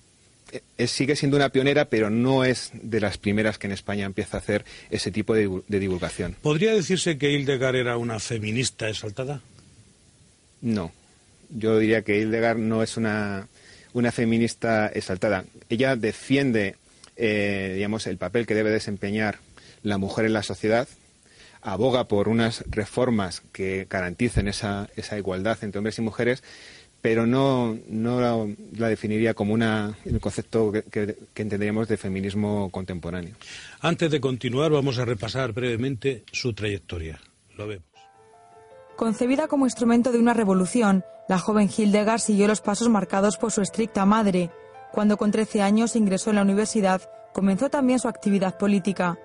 [0.76, 4.36] es, sigue siendo una pionera, pero no es de las primeras que en España empieza
[4.36, 6.36] a hacer ese tipo de, de, divulgación.
[6.40, 9.40] ¿Podría decirse que Hildegard era una feminista exaltada?
[10.60, 10.92] No.
[11.50, 13.48] Yo diría que Hildegard no es una,
[13.92, 15.44] una feminista exaltada.
[15.68, 16.76] Ella defiende
[17.16, 19.38] eh, digamos, el papel que debe desempeñar
[19.82, 20.86] la mujer en la sociedad,
[21.62, 26.44] aboga por unas reformas que garanticen esa, esa igualdad entre hombres y mujeres,
[27.06, 33.36] pero no, no la, definiría como una, el concepto que, que, entenderíamos de feminismo contemporáneo.
[33.80, 37.20] Antes de continuar, vamos a repasar brevemente su trayectoria.
[37.56, 37.86] Lo vemos.
[38.96, 43.62] Concebida como instrumento de una revolución, la joven Hildegard siguió los pasos marcados por su
[43.62, 44.50] estricta madre.
[44.90, 49.16] Cuando con 13 años ingresó en la universidad, comenzó también su actividad política.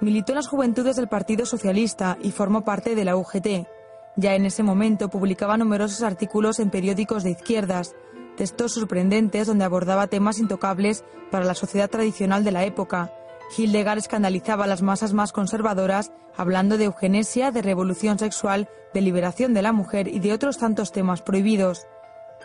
[0.00, 3.68] Militó en las juventudes del Partido Socialista y formó parte de la UGT.
[4.16, 7.94] Ya en ese momento publicaba numerosos artículos en periódicos de izquierdas,
[8.36, 13.12] textos sorprendentes donde abordaba temas intocables para la sociedad tradicional de la época,
[13.56, 19.54] Hildegard escandalizaba a las masas más conservadoras, hablando de eugenesia, de revolución sexual, de liberación
[19.54, 21.86] de la mujer y de otros tantos temas prohibidos.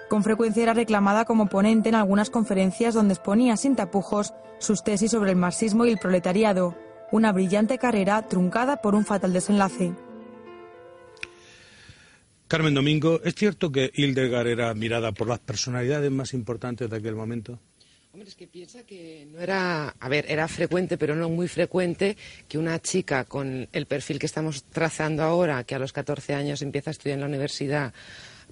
[0.10, 5.12] Con frecuencia era reclamada como ponente en algunas conferencias donde exponía sin tapujos sus tesis
[5.12, 6.76] sobre el marxismo y el proletariado,
[7.12, 9.94] una brillante carrera truncada por un fatal desenlace.
[12.48, 17.16] Carmen Domingo, ¿es cierto que Hildegard era admirada por las personalidades más importantes de aquel
[17.16, 17.60] momento?
[18.14, 22.16] Hombre, es que piensa que no era, a ver, era frecuente, pero no muy frecuente,
[22.48, 26.62] que una chica con el perfil que estamos trazando ahora, que a los 14 años
[26.62, 27.94] empieza a estudiar en la universidad,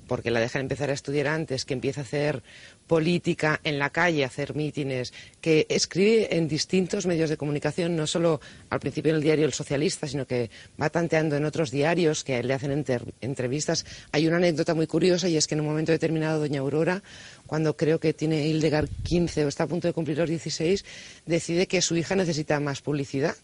[0.07, 2.43] porque la dejan empezar a estudiar antes, que empieza a hacer
[2.87, 8.07] política en la calle, a hacer mítines, que escribe en distintos medios de comunicación, no
[8.07, 10.49] solo al principio en el diario El Socialista, sino que
[10.81, 12.85] va tanteando en otros diarios que le hacen
[13.21, 13.85] entrevistas.
[14.11, 17.01] Hay una anécdota muy curiosa y es que en un momento determinado doña Aurora,
[17.47, 20.85] cuando creo que tiene Hildegard 15 o está a punto de cumplir los 16,
[21.25, 23.35] decide que su hija necesita más publicidad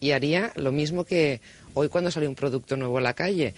[0.00, 1.40] y haría lo mismo que
[1.74, 3.54] hoy cuando sale un producto nuevo a la calle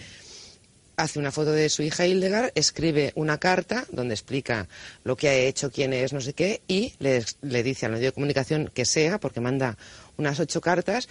[1.01, 4.67] hace una foto de su hija Hildegard, escribe una carta donde explica
[5.03, 7.23] lo que ha hecho, quién es, no sé qué, y le,
[7.63, 9.77] dice al medio de comunicación que sea, porque manda
[10.17, 11.09] unas ocho cartas,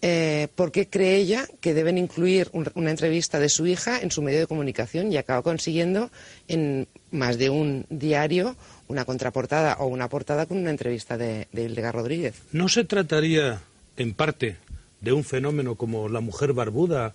[0.00, 4.40] eh, porque cree ella que deben incluir una entrevista de su hija en su medio
[4.40, 6.10] de comunicación y acaba consiguiendo
[6.48, 8.56] en más de un diario
[8.88, 12.34] una contraportada o una portada con una entrevista de, de Hildegard Rodríguez.
[12.52, 13.60] ¿No se trataría,
[13.96, 14.56] en parte,
[15.00, 17.14] de un fenómeno como la mujer barbuda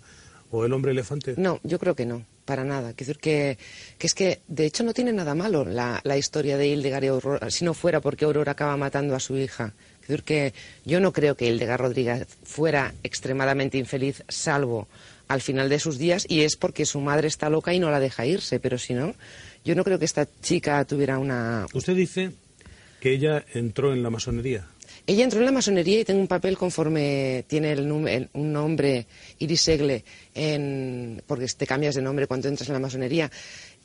[0.51, 1.35] o el hombre elefante?
[1.37, 2.93] No, yo creo que no, para nada.
[2.93, 3.57] Quiero decir que,
[3.97, 7.07] que es que, de hecho, no tiene nada malo la, la historia de Hildegard y
[7.07, 9.73] Aurora, si no fuera porque Aurora acaba matando a su hija.
[10.05, 10.53] Quiero decir que
[10.85, 14.87] yo no creo que Hildegard Rodríguez fuera extremadamente infeliz, salvo
[15.27, 17.99] al final de sus días, y es porque su madre está loca y no la
[17.99, 19.13] deja irse, pero si no,
[19.65, 21.65] yo no creo que esta chica tuviera una...
[21.73, 22.31] Usted dice
[23.01, 24.65] que ella entró en la masonería.
[25.09, 29.07] Ella entró en la masonería y tiene un papel conforme tiene el, un nombre,
[29.39, 30.03] Iris Segle,
[30.35, 33.31] en, porque te cambias de nombre cuando entras en la masonería.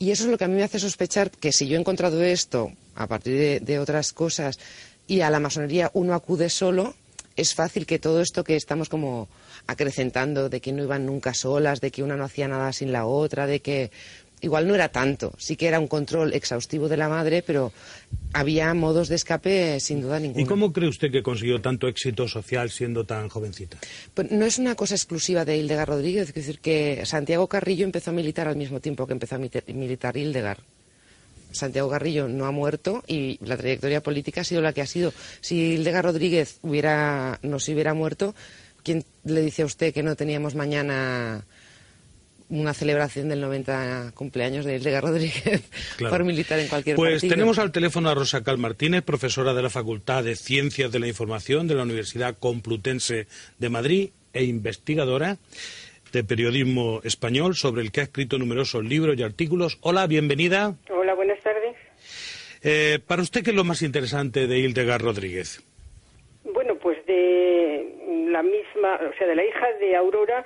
[0.01, 2.21] Y eso es lo que a mí me hace sospechar que si yo he encontrado
[2.25, 4.59] esto a partir de, otras cosas
[5.07, 6.97] y a la masonería uno acude solo,
[7.37, 9.29] es fácil que todo esto que estamos como
[9.69, 13.07] acrecentando, de que no iban nunca solas, de que una no hacía nada sin la
[13.07, 13.93] otra, de que
[14.43, 17.73] igual no era tanto, sí que era un control exhaustivo de la madre, pero
[18.33, 20.43] había modos de escape sin duda ninguna.
[20.43, 23.79] ¿Y cómo cree usted que consiguió tanto éxito social siendo tan jovencita?
[24.13, 28.11] Pues no es una cosa exclusiva de Hildegard Rodríguez, es decir, que Santiago Carrillo empezó
[28.11, 30.61] a militar al mismo tiempo que empezó a militar Hildegard.
[31.53, 35.13] Santiago Carrillo no ha muerto y la trayectoria política ha sido la que ha sido.
[35.41, 38.35] Si Hildegard Rodríguez hubiera, no se hubiera muerto,
[38.83, 41.45] ¿quién le dice a usted que no teníamos mañana
[42.53, 45.63] una celebración del 90 cumpleaños de Hildegard Rodríguez
[45.99, 49.71] por militar en cualquier Pues tenemos al teléfono a Rosa Cal Martínez, profesora de la
[49.71, 53.27] Facultad de Ciencias de la Información de la Universidad Complutense
[53.59, 55.39] de Madrid e investigadora
[56.13, 59.79] de periodismo español sobre el que ha escrito numerosos libros y artículos.
[59.81, 60.75] Hola, bienvenida.
[60.91, 61.75] Hola, buenas tardes.
[62.63, 65.63] Eh, para usted, ¿qué es lo más interesante de Hildegard Rodríguez?
[66.45, 70.45] Bueno, pues de la misma, o sea, de la hija de Aurora,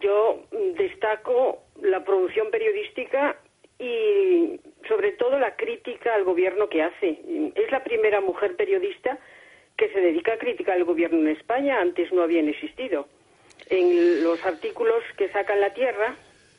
[0.00, 0.44] yo
[0.76, 3.36] destaco la producción periodística
[3.78, 7.18] y sobre todo la crítica al gobierno que hace.
[7.54, 9.18] Es la primera mujer periodista
[9.76, 13.08] que se dedica a criticar al gobierno en España, antes no habían existido.
[13.70, 16.14] En los artículos que saca La Tierra,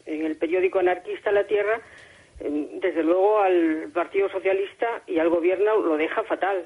[0.07, 1.81] en el periódico anarquista La Tierra,
[2.39, 6.65] em, desde luego al Partido Socialista y al gobierno lo deja fatal.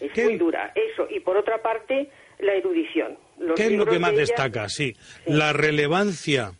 [0.00, 0.72] Es muy dura.
[0.74, 1.08] Eso.
[1.10, 3.18] Y por otra parte, la erudición.
[3.56, 4.68] ¿Qué es lo que más destaca?
[4.68, 4.94] Sí,
[5.26, 6.52] la relevancia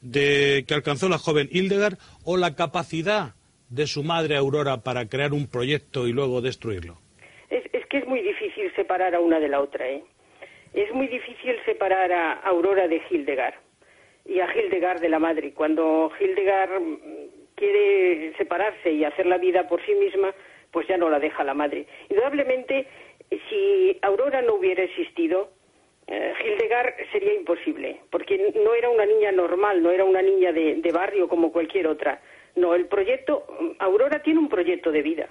[0.00, 3.34] de, que alcanzó la joven Hildegard o la capacidad
[3.68, 6.98] de su madre Aurora para crear un proyecto y luego destruirlo.
[7.50, 9.88] Es, que es muy difícil separar a una de la otra.
[9.88, 10.02] ¿eh?
[10.74, 13.54] Es muy difícil separar a Aurora de Hildegard
[14.24, 15.52] y a Hildegard de la madre.
[15.52, 16.70] Cuando Hildegard
[17.54, 20.34] quiere separarse y hacer la vida por sí misma,
[20.70, 21.86] pues ya no la deja la madre.
[22.10, 22.86] Indudablemente
[23.48, 25.50] Si Aurora no hubiera existido,
[26.08, 30.92] Hildegard sería imposible, porque no era una niña normal, no era una niña de, de
[30.92, 32.20] barrio como cualquier otra.
[32.54, 33.44] No, el proyecto,
[33.78, 35.28] Aurora tiene un proyecto de vida.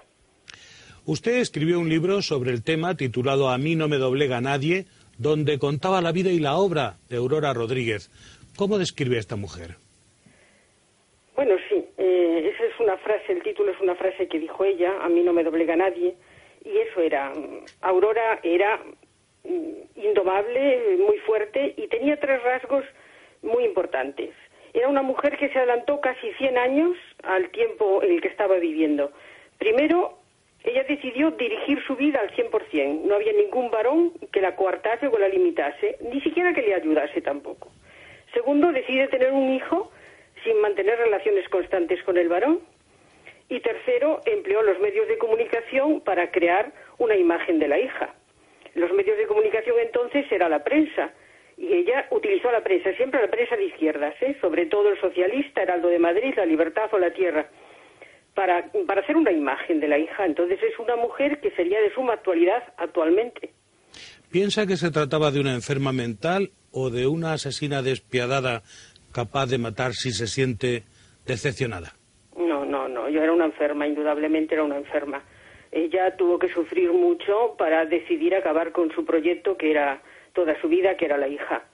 [1.05, 4.85] Usted escribió un libro sobre el tema titulado A mí no me doblega nadie,
[5.17, 8.09] donde contaba la vida y la obra de Aurora Rodríguez.
[8.57, 9.75] ¿Cómo describe a esta mujer?
[11.35, 14.93] Bueno, sí, eh, esa es una frase, el título es una frase que dijo ella,
[15.01, 16.15] a mí no me doblega nadie,
[16.63, 17.33] y eso era,
[17.81, 19.04] Aurora era mm,
[19.95, 22.85] indomable, muy fuerte, y tenía tres rasgos
[23.41, 24.31] muy importantes.
[24.73, 28.57] Era una mujer que se adelantó casi 100 años al tiempo en el que estaba
[28.57, 29.11] viviendo.
[29.57, 30.17] Primero,
[30.65, 33.03] ella decidió dirigir su vida al 100%.
[33.03, 37.21] No había ningún varón que la coartase o la limitase, ni siquiera que le ayudase
[37.21, 37.71] tampoco.
[38.33, 39.91] Segundo, decide tener un hijo
[40.43, 42.59] sin mantener relaciones constantes con el varón.
[43.47, 48.15] Y tercero, empleó los medios de comunicación para crear una imagen de la hija.
[48.75, 51.11] Los medios de comunicación entonces era la prensa.
[51.57, 54.35] Y ella utilizó la prensa, siempre la prensa de izquierdas, ¿eh?
[54.41, 57.49] sobre todo el socialista, Heraldo de Madrid, La Libertad o La Tierra,
[58.33, 60.25] para, para hacer una imagen de la hija.
[60.25, 63.53] Entonces es una mujer que sería de suma actualidad actualmente.
[64.29, 68.63] ¿Piensa que se trataba de una enferma mental o de una asesina despiadada
[69.13, 70.83] capaz de matar si se siente
[71.25, 71.93] decepcionada?
[72.37, 73.07] No, no, no.
[73.07, 75.23] Yo era una enferma, indudablemente era una enferma.
[75.75, 80.69] Ella tuvo que sufrir mucho para decidir acabar con su proyecto, que era toda su
[80.69, 81.65] vida, que era la hija.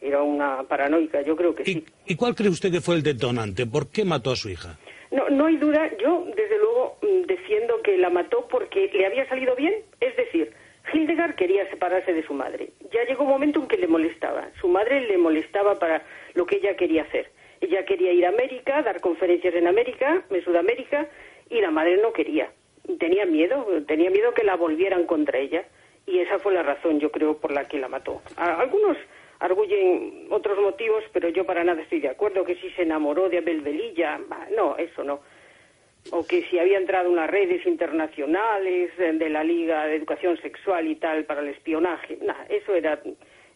[0.00, 1.84] Era una paranoica, yo creo que ¿Y, sí.
[2.06, 3.66] ¿Y cuál cree usted que fue el detonante?
[3.66, 4.78] ¿Por qué mató a su hija?
[5.10, 5.90] No, no hay duda.
[6.00, 9.74] Yo, desde luego, mm, defiendo que la mató porque le había salido bien.
[10.00, 10.52] Es decir,
[10.92, 12.70] Hildegard quería separarse de su madre.
[12.92, 14.50] Ya llegó un momento en que le molestaba.
[14.60, 17.32] Su madre le molestaba para lo que ella quería hacer.
[17.60, 21.08] Ella quería ir a América, dar conferencias en América, en Sudamérica,
[21.50, 22.52] y la madre no quería.
[23.46, 25.64] Tenía miedo, tenía miedo que la volvieran contra ella.
[26.06, 28.20] Y esa fue la razón, yo creo, por la que la mató.
[28.36, 28.96] A- Algunos
[29.40, 32.44] arguyen otros motivos, pero yo para nada estoy de acuerdo.
[32.44, 34.18] Que si se enamoró de Abel Velilla,
[34.56, 35.20] no, eso no
[36.12, 40.86] o que si había entrado en las redes internacionales de la Liga de Educación Sexual
[40.86, 42.16] y tal para el espionaje.
[42.22, 43.00] Nada, eso eran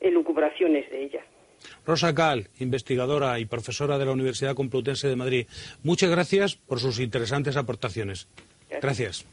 [0.00, 1.22] elucubraciones de ella.
[1.86, 5.46] Rosa Cal, investigadora y profesora de la Universidad Complutense de Madrid.
[5.82, 8.28] Muchas gracias por sus interesantes aportaciones.
[8.82, 9.24] Gracias.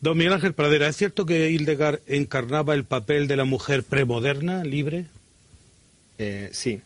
[0.00, 4.64] Don Miguel Ángel Pradera, ¿es cierto que Hildegard encarnaba el papel de la mujer premoderna,
[4.64, 5.04] libre?
[6.18, 6.80] Eh, sí.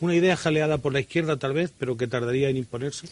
[0.00, 3.08] Una idea jaleada por la izquierda tal vez, pero que tardaría en imponerse.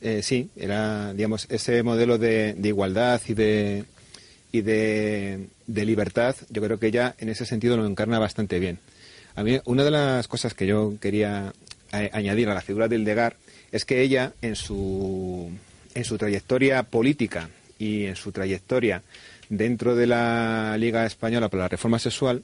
[0.00, 3.84] Eh, sí, era, digamos, ese modelo de, de igualdad y de
[4.50, 8.78] y de, de libertad, yo creo que ella en ese sentido lo encarna bastante bien.
[9.36, 11.52] A mí, una de las cosas que yo quería
[11.92, 13.34] a- añadir a la figura de Hildegard
[13.72, 15.50] es que ella, en su,
[15.94, 19.02] en su trayectoria política y en su trayectoria
[19.48, 22.42] dentro de la Liga Española por la Reforma Sexual,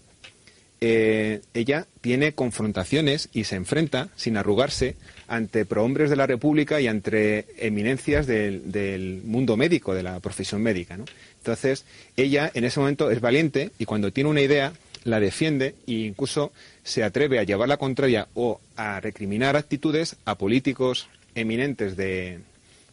[0.81, 4.97] eh, ella tiene confrontaciones y se enfrenta, sin arrugarse,
[5.29, 10.99] ante prohombres de la República y ante eminencias del, mundo médico, de la profesión médica.
[11.39, 11.85] Entonces,
[12.17, 14.73] ella en ese momento es valiente y cuando tiene una idea
[15.05, 20.37] la defiende e incluso se atreve a llevar la contraria o a recriminar actitudes a
[20.37, 22.39] políticos eminentes de-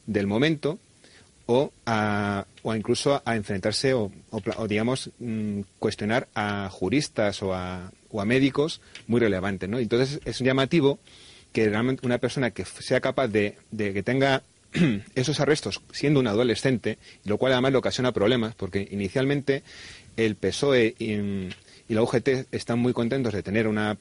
[0.08, 0.78] del momento
[1.52, 7.54] o, a, o incluso a enfrentarse o, o o, digamos, mm, cuestionar a juristas o
[7.54, 9.70] a, o a médicos muy relevantes.
[9.70, 9.78] ¿no?
[9.80, 11.00] Entonces es llamativo
[11.52, 14.44] que realmente una persona que sea capaz de, de que tenga
[15.16, 19.64] esos arrestos siendo un adolescente, lo cual además le ocasiona problemas, porque inicialmente
[20.16, 23.98] el PSOE y, y la UGT están muy contentos de tener una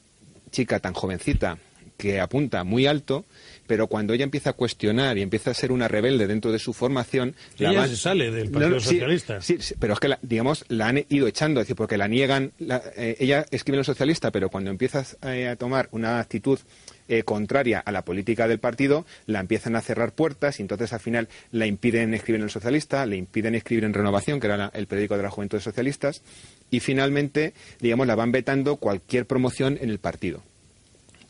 [0.51, 1.57] chica tan jovencita
[1.97, 3.25] que apunta muy alto,
[3.71, 6.73] pero cuando ella empieza a cuestionar y empieza a ser una rebelde dentro de su
[6.73, 9.41] formación, Ella van- se sale del Partido no, sí, Socialista.
[9.41, 12.09] Sí, sí, pero es que, la- digamos, la han ido echando, es decir, porque la
[12.09, 12.51] niegan.
[12.59, 16.59] la- eh, ella escribe en el socialista, pero cuando empiezas eh, a tomar una actitud
[17.07, 20.99] eh, contraria a la política del partido, la empiezan a cerrar puertas y entonces al
[20.99, 24.71] final la impiden escribir en el socialista, le impiden escribir en Renovación, que era la-
[24.73, 26.23] el periódico de la Juventud de Socialistas,
[26.69, 30.43] y finalmente, digamos, la van vetando cualquier promoción en el partido.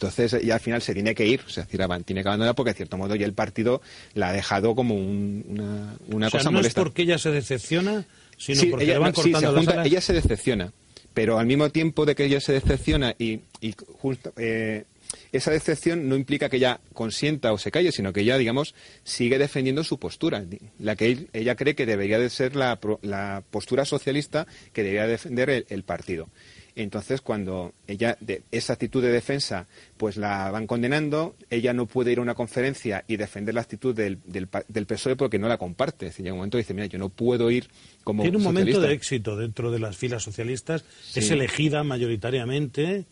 [0.01, 1.85] Entonces ya al final se tiene que ir, o sea, tiene
[2.23, 3.81] que abandonar porque de cierto modo ya el partido
[4.15, 6.81] la ha dejado como un- una, una o sea, cosa no molesta.
[6.81, 8.05] es porque ella se decepciona,
[8.37, 9.85] sino Sí, porque ella, le van no, sí, cortando se las alas.
[9.87, 10.73] ella se decepciona,
[11.13, 14.85] pero al mismo tiempo de que ella se decepciona y, y justo, eh,
[15.31, 18.73] esa decepción no implica que ella consienta o se calle, sino que ella, digamos,
[19.03, 20.43] sigue defendiendo su postura,
[20.79, 25.05] la que él- ella cree que debería de ser la, la postura socialista que debería
[25.05, 26.27] defender el, el partido.
[26.75, 29.67] Entonces, cuando ella, de esa actitud de defensa,
[29.97, 33.93] pues la van condenando, ella no puede ir a una conferencia y defender la actitud
[33.95, 36.05] del, del, del PSOE porque no la comparte.
[36.05, 37.67] Es decir, llega un momento y dice, mira, yo no puedo ir
[38.03, 38.71] como Tiene un socialista.
[38.71, 41.19] momento de éxito dentro de las filas socialistas, Sí.
[41.19, 43.05] es elegida mayoritariamente,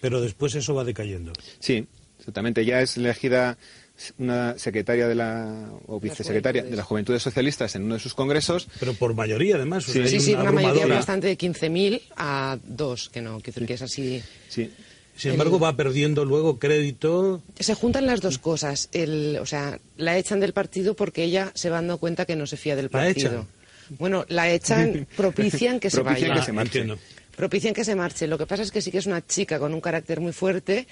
[0.00, 1.32] pero después eso va decayendo.
[1.58, 1.86] Sí,
[2.18, 2.60] exactamente.
[2.60, 3.56] Ella es elegida
[4.18, 8.68] una secretaria de la, o vicesecretaria de las Juventudes Socialistas en uno de sus congresos.
[8.78, 9.88] Pero por mayoría, además.
[9.88, 13.66] o sea, Sí, sí, una mayoría bastante de 15.000 a 2, que no, quiero decir
[13.66, 14.22] que es así.
[14.48, 14.70] Sí.
[15.16, 17.42] Sin embargo, va perdiendo luego crédito.
[17.58, 18.88] Se juntan las dos cosas.
[18.92, 22.46] El, o sea, la echan del partido porque ella se va dando cuenta que no
[22.46, 23.28] se fía del ¿La partido.
[23.30, 23.46] echan?
[23.98, 26.40] Bueno, la echan, propician que se Propician vaya.
[26.40, 26.78] que se marche.
[26.78, 27.02] entiendo.
[27.36, 28.28] propician que se marche.
[28.28, 30.86] Lo que pasa es que sí que es una chica con un carácter muy fuerte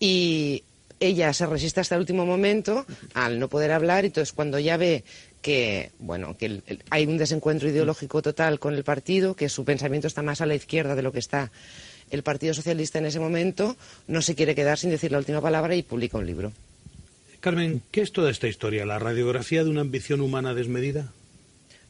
[0.00, 0.62] y
[1.00, 4.76] ella se resiste hasta el último momento al no poder hablar y entonces cuando ya
[4.76, 5.04] ve
[5.42, 9.64] que bueno que el- el- hay un desencuentro ideológico total con el partido, que su
[9.64, 11.50] pensamiento está más a la izquierda de lo que está
[12.10, 13.76] el Partido Socialista en ese momento,
[14.06, 16.52] no se quiere quedar sin decir la última palabra y publica un libro.
[17.40, 18.86] Carmen, ¿qué es toda esta historia?
[18.86, 21.12] ¿La radiografía de una ambición humana desmedida?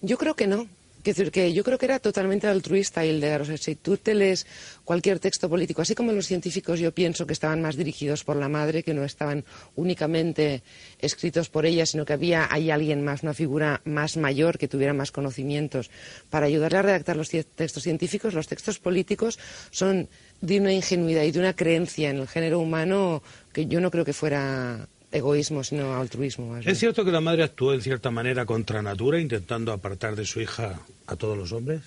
[0.01, 0.67] Yo creo que no.
[1.15, 3.43] Que yo creo que era totalmente altruista Hildegard.
[3.43, 4.45] O sea, si tú te lees
[4.85, 8.49] cualquier texto político, así como los científicos, yo pienso que estaban más dirigidos por la
[8.49, 9.45] madre, que no estaban
[9.77, 10.65] únicamente
[10.99, 14.95] escritos por ella, sino que había ahí alguien más, una figura más mayor que tuviera
[14.95, 15.91] más conocimientos
[16.29, 18.35] para ayudarle a redactar los textos científicos.
[18.35, 19.39] Los textos políticos
[19.71, 20.09] son
[20.41, 24.05] de una ingenuidad y de una creencia en el género humano que yo no creo
[24.05, 26.47] que fuera egoísmo, sino altruismo.
[26.49, 26.73] más bien.
[26.73, 30.41] ¿Es cierto que la madre actuó en cierta manera contra natura, intentando apartar de su
[30.41, 31.83] hija a todos los hombres?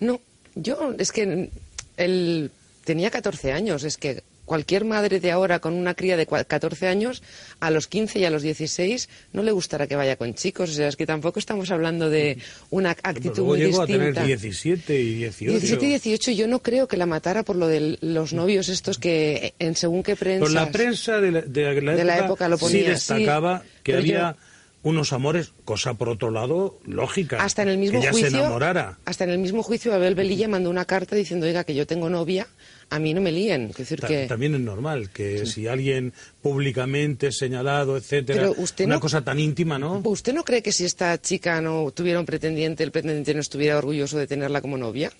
[0.00, 0.20] No,
[0.54, 1.50] yo es que
[1.96, 2.50] él
[2.84, 6.86] tenía 14 años, es que cualquier madre de ahora con una cría de cua- 14
[6.88, 7.22] años,
[7.60, 10.72] a los 15 y a los 16 no le gustará que vaya con chicos, o
[10.72, 12.38] sea, es que tampoco estamos hablando de
[12.70, 14.04] una actitud muy llegó distinta.
[14.04, 15.50] a tener 17 y 18.
[15.52, 18.98] 17 y 18 yo no creo que la matara por lo de los novios estos
[18.98, 22.58] que en según qué prensa la prensa de la, de la De la época, lo
[22.58, 24.36] sí ponía, destacaba sí, que pero había
[24.82, 27.42] unos amores, cosa por otro lado lógica.
[27.42, 28.98] hasta en el mismo que ella juicio se enamorara.
[29.06, 32.10] hasta en el mismo juicio Abel Velilla mandó una carta diciendo oiga que yo tengo
[32.10, 32.46] novia
[32.90, 36.12] a mí no me líen es decir Ta- que También es normal que si alguien
[36.42, 40.00] públicamente es señalado, etcétera, Pero usted una no- cosa tan íntima, ¿no?
[40.04, 43.78] ¿Usted no cree que si esta chica no tuviera un pretendiente, el pretendiente no estuviera
[43.78, 45.10] orgulloso de tenerla como novia?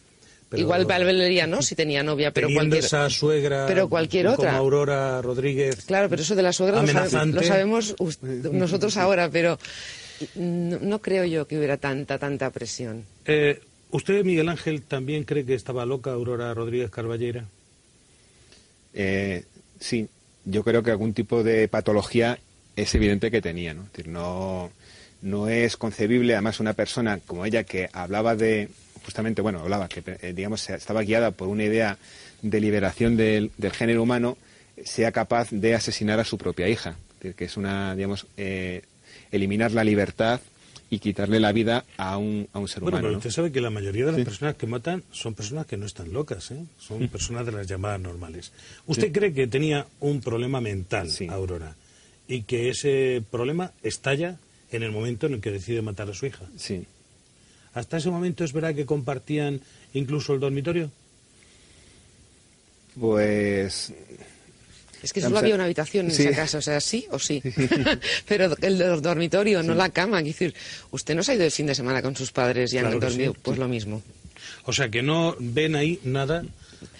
[0.50, 0.86] Pero- Igual
[1.18, 4.56] diría no si tenía novia, pero cualquier esa suegra pero cualquier como otra.
[4.56, 5.84] Aurora Rodríguez.
[5.86, 7.94] Claro, pero eso de la suegra lo, sabe- lo sabemos
[8.52, 9.58] nosotros ahora, pero
[10.36, 13.04] no, no creo yo que hubiera tanta, tanta presión.
[13.24, 13.60] Eh,
[13.90, 17.46] ¿Usted, Miguel Ángel, también cree que estaba loca Aurora Rodríguez Carballera?
[18.94, 19.44] Eh,
[19.80, 20.08] sí,
[20.44, 22.38] yo creo que algún tipo de patología
[22.76, 23.88] es evidente que tenía, ¿no?
[23.96, 24.70] Es no,
[25.22, 28.68] no es concebible, además, una persona como ella que hablaba de,
[29.04, 31.98] justamente, bueno, hablaba, que eh, digamos, estaba guiada por una idea
[32.42, 34.36] de liberación del, del género humano,
[34.84, 36.90] sea capaz de asesinar a su propia hija.
[36.90, 38.82] Es decir, que es una, digamos, eh,
[39.30, 40.40] eliminar la libertad
[40.90, 43.02] y quitarle la vida a un, a un ser Bueno, humano.
[43.02, 43.18] pero ¿no?
[43.18, 44.24] usted sabe que la mayoría de las Sí.
[44.24, 46.64] personas que matan son personas que no están locas, ¿eh?
[46.78, 48.52] son personas de las llamadas normales.
[48.86, 51.74] ¿Usted cree que tenía un problema mental, Aurora,
[52.28, 54.36] y que ese problema estalla
[54.70, 56.44] en el momento en el que decide matar a su hija?
[56.56, 56.84] Sí.
[57.72, 59.60] ¿Hasta ese momento es verdad que compartían
[59.94, 60.90] incluso el dormitorio?
[63.00, 63.92] Pues
[65.04, 66.22] Es que solo había una habitación en Sí.
[66.24, 67.42] esa casa, o sea, sí o sí.
[68.28, 70.18] pero el do- dormitorio, no la cama.
[70.22, 70.54] Quiero decir,
[70.90, 73.00] usted no se ha ido el fin de semana con sus padres y han Claro
[73.00, 73.38] dormido, sí.
[73.42, 74.02] pues lo mismo.
[74.64, 76.42] O sea, que no ven ahí nada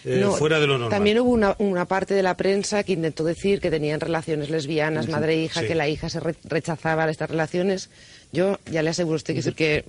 [0.05, 0.91] eh, No, fuera de lo normal.
[0.91, 5.09] También hubo una, una parte de la prensa que intentó decir que tenían relaciones lesbianas,
[5.09, 5.67] madre e hija, Sí.
[5.67, 7.89] que la hija se re- rechazaba estas relaciones.
[8.33, 9.85] Yo ya le aseguro a usted que, decir que,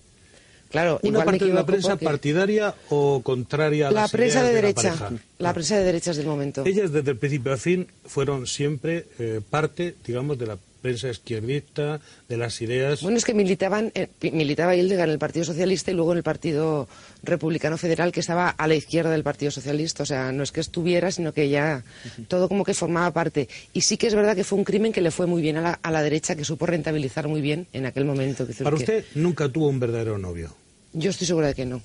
[0.76, 4.12] claro, ¿Una igual me parte de la prensa porque- partidaria o contraria a La las
[4.12, 5.24] prensa ideas de la derecha, pareja?
[5.40, 6.66] la prensa de derechas del momento.
[6.66, 12.00] Ellas desde el principio a fin fueron siempre eh, parte, digamos, de la prensa izquierdista,
[12.30, 13.02] de las ideas...
[13.02, 16.24] Bueno, es que militaban, eh, militaba Hildegard en el Partido Socialista y luego en el
[16.24, 16.88] Partido
[17.24, 20.04] Republicano Federal, que estaba a la izquierda del Partido Socialista.
[20.04, 21.84] O sea, no es que estuviera, sino que ya
[22.28, 23.50] todo como que formaba parte.
[23.74, 25.62] Y sí que es verdad que fue un crimen que le fue muy bien a
[25.62, 28.46] la, a la derecha, que supo rentabilizar muy bien en aquel momento.
[28.64, 30.54] Para que- usted nunca tuvo un verdadero novio.
[30.98, 31.82] Yo estoy segura de que no.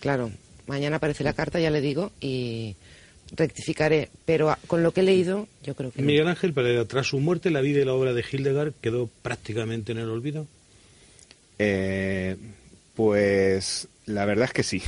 [0.00, 0.30] Claro,
[0.66, 2.74] mañana aparece la carta, ya le digo, y
[3.36, 4.08] rectificaré.
[4.24, 6.06] Pero a- con lo que he leído, yo creo que no.
[6.06, 9.92] Miguel Ángel Pereira, tras su muerte, la vida y la obra de Hildegard quedó prácticamente
[9.92, 10.46] en el olvido.
[11.58, 12.36] Eh,
[12.96, 14.82] pues la verdad es que sí.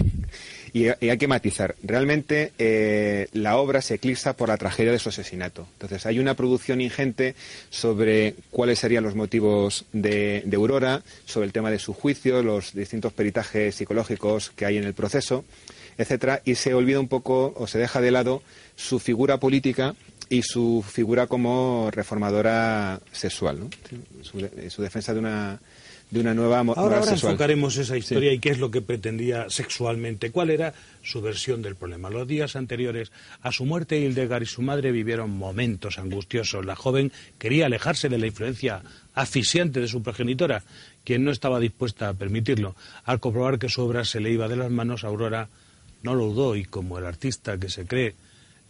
[0.73, 1.77] Y, hay que matizar.
[1.83, 5.69] Realmente eh, la obra se eclipsa por la tragedia de su asesinato.
[5.75, 7.35] Entonces hay una producción ingente
[7.71, 12.75] sobre cuáles serían los motivos de, de Aurora, sobre el tema de su juicio, los
[12.75, 15.45] distintos peritajes psicológicos que hay en el proceso.
[15.97, 18.43] etcétera, y se olvida un poco o se deja de lado
[18.75, 19.95] su figura política
[20.29, 23.71] y su figura como reformadora sexual, ¿no?
[24.23, 25.61] su, defensa de una,
[26.15, 30.31] de una nueva ahora, ahora enfocaremos esa historia y qué es lo que pretendía sexualmente.
[30.31, 32.09] ¿Cuál era su versión del problema?
[32.09, 33.11] Los días anteriores
[33.43, 36.65] a su muerte, Hildegard y su madre vivieron momentos angustiosos.
[36.65, 38.83] La joven quería alejarse de la influencia
[39.15, 40.63] asfixiante de su progenitora,
[41.03, 42.77] quien no estaba dispuesta a permitirlo.
[43.05, 45.49] Al comprobar que su obra se le iba de las manos, Aurora
[46.05, 48.15] no lo dudó y como el artista que se cree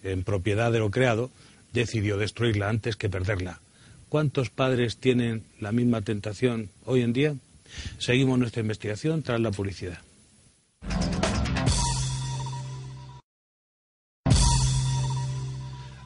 [0.03, 1.31] en propiedad de lo creado,
[1.75, 3.61] decidió destruirla antes que perderla.
[4.09, 7.35] ¿Cuántos padres tienen la misma tentación hoy en día?
[7.99, 9.99] Seguimos nuestra investigación tras la publicidad.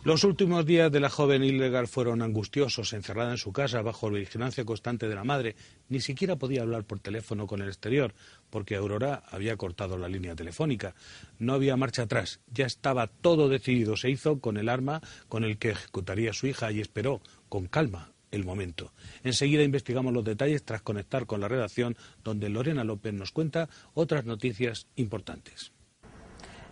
[0.08, 4.20] Los últimos días de la joven ilegal fueron angustiosos, encerrada en su casa bajo la
[4.20, 5.54] vigilancia constante de la madre.
[5.90, 8.14] Ni siquiera podía hablar por teléfono con el exterior,
[8.48, 10.94] porque Aurora había cortado la línea telefónica.
[11.38, 13.98] No había marcha atrás, ya estaba todo decidido.
[13.98, 17.66] Se hizo con el arma con el que ejecutaría a su hija y esperó con
[17.66, 18.92] calma el momento.
[19.24, 24.24] Enseguida investigamos los detalles tras conectar con la redacción, donde Lorena López nos cuenta otras
[24.24, 25.72] noticias importantes.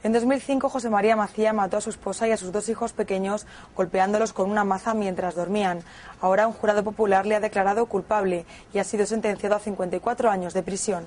[0.03, 3.47] En 2005, José María Macía mató a su esposa y a sus dos hijos pequeños
[3.75, 5.81] golpeándolos con una maza mientras dormían.
[6.21, 10.55] Ahora un jurado popular le ha declarado culpable y ha sido sentenciado a 54 años
[10.55, 11.07] de prisión.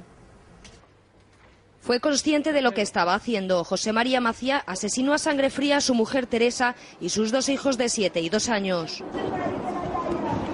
[1.82, 3.64] Fue consciente de lo que estaba haciendo.
[3.64, 7.78] José María Macía asesinó a sangre fría a su mujer Teresa y sus dos hijos
[7.78, 9.04] de 7 y 2 años.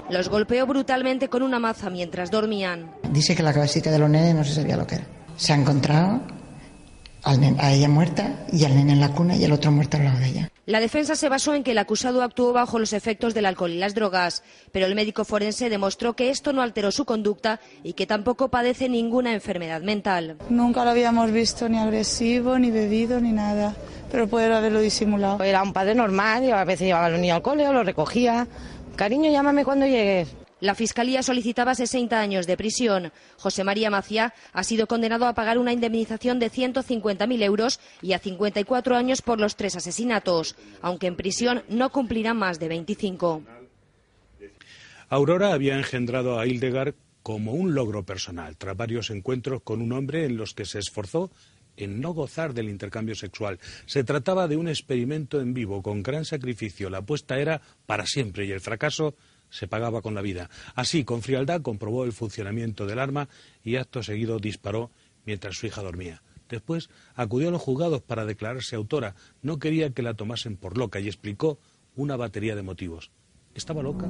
[0.10, 2.92] Los golpeó brutalmente con una maza mientras dormían.
[3.10, 5.06] Dice que la cabecita de los nenes no se sabía lo que era.
[5.36, 6.22] Se ha encontrado
[7.26, 10.20] a ella muerta y al nene en la cuna y el otro muerto al lado
[10.20, 10.50] de ella.
[10.68, 13.78] La defensa se basó en que el acusado actuó bajo los efectos del alcohol y
[13.78, 18.08] las drogas, pero el médico forense demostró que esto no alteró su conducta y que
[18.08, 20.38] tampoco padece ninguna enfermedad mental.
[20.50, 23.76] Nunca lo habíamos visto ni agresivo, ni bebido, ni nada,
[24.12, 25.44] pero puede haberlo disimulado.
[25.44, 27.84] Era un padre normal, y a veces llevaba a los niños al cole o lo
[27.84, 28.48] recogía.
[28.96, 30.30] Cariño, llámame cuando llegues.
[30.66, 33.12] La Fiscalía solicitaba 60 años de prisión.
[33.38, 38.18] José María Macía ha sido condenado a pagar una indemnización de 150.000 euros y a
[38.18, 43.44] 54 años por los tres asesinatos, aunque en prisión no cumplirá más de 25.
[45.10, 50.26] Aurora había engendrado a Hildegard como un logro personal, tras varios encuentros con un hombre
[50.26, 51.30] en los que se esforzó
[51.78, 53.60] en no gozar del intercambio sexual.
[53.86, 56.90] Se trataba de un experimento en vivo, con gran sacrificio.
[56.90, 59.14] La apuesta era para siempre y el fracaso
[59.56, 60.50] se pagaba con la vida.
[60.76, 63.30] Así, con frialdad, comprobó el funcionamiento del arma
[63.64, 64.92] y acto seguido disparó
[65.26, 66.22] mientras su hija dormía.
[66.50, 69.16] Después acudió a los juzgados para declararse autora.
[69.42, 71.58] No quería que la tomasen por loca y explicó
[71.96, 73.12] una batería de motivos.
[73.56, 74.10] ¿Estaba loca?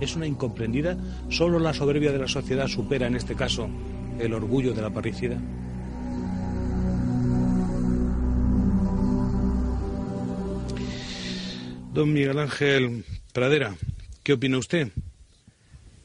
[0.00, 0.96] ¿Es una incomprendida?
[1.28, 3.68] ¿Solo la soberbia de la sociedad supera en este caso
[4.18, 5.38] el orgullo de la parricida?
[11.92, 13.76] Don Miguel Ángel Pradera,
[14.28, 14.88] ¿Qué opina usted?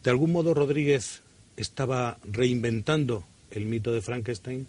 [0.02, 1.24] ¿De algún modo Rodríguez
[1.58, 4.66] estaba reinventando el mito de Frankenstein?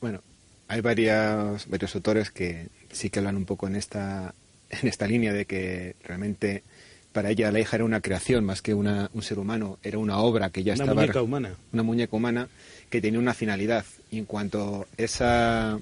[0.00, 0.20] Bueno,
[0.66, 4.34] hay varios, varios autores que sí que hablan un poco en esta,
[4.70, 6.64] en esta línea de que realmente
[7.12, 10.18] para ella la hija era una creación más que una, un ser humano, era una
[10.18, 10.90] obra que ya estaba...
[10.90, 11.54] Una muñeca humana.
[11.72, 12.48] Una muñeca humana
[12.90, 13.84] que tenía una finalidad.
[14.10, 15.78] Y en cuanto esa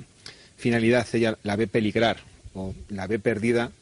[0.58, 2.18] finalidad ella la ve peligrar
[2.52, 3.72] o la ve perdida,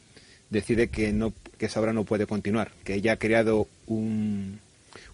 [0.51, 1.33] decide que no
[1.65, 4.61] que esa obra no puede continuar, que ella ha creado un,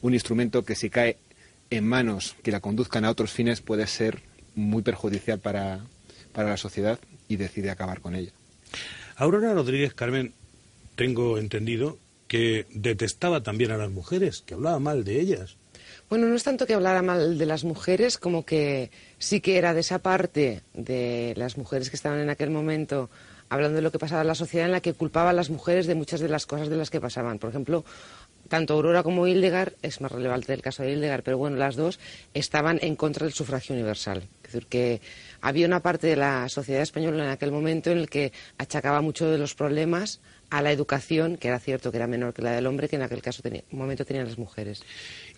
[0.03, 1.16] un instrumento que si cae
[1.70, 4.20] en manos que la conduzcan a otros fines puede ser
[4.57, 5.78] muy perjudicial para,
[6.32, 6.98] para la sociedad
[7.28, 8.32] y decide acabar con ella.
[9.14, 10.32] Aurora Rodríguez Carmen,
[10.96, 15.55] tengo entendido que detestaba también a las mujeres, que hablaba mal de ellas.
[16.09, 18.90] Bueno, no es tanto que hablara mal de las mujeres como que
[19.20, 23.09] sí que era de esa parte de las mujeres que estaban en aquel momento
[23.51, 25.86] hablando de lo que pasaba en la sociedad en la que culpaba a las mujeres
[25.86, 27.38] de muchas de las cosas de las que pasaban.
[27.38, 27.84] Por ejemplo,
[28.48, 32.01] tanto Aurora como Hildegard, es más relevante el caso de Hildegard, pero bueno, las dos
[32.32, 34.22] estaban en contra del sufragio universal.
[34.44, 35.01] Es decir, que
[35.40, 39.30] había una parte de la sociedad española en aquel momento en el que achacaba mucho
[39.30, 40.20] de los problemas
[40.51, 43.03] a la educación, que era cierto que era menor que la del hombre, que en
[43.03, 44.82] aquel caso tenía, momento tenían las mujeres.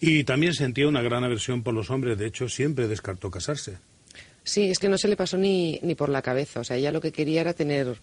[0.00, 3.78] Y también sentía una gran aversión por los hombres, de hecho siempre descartó casarse.
[4.45, 6.61] Sí, es que no se le pasó ni, ni por la cabeza.
[6.61, 7.97] O sea, ella lo que quería era tener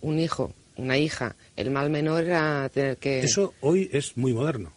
[0.00, 1.36] un hijo, una hija.
[1.56, 3.20] El mal menor era tener que.
[3.20, 4.72] Eso hoy es muy moderno.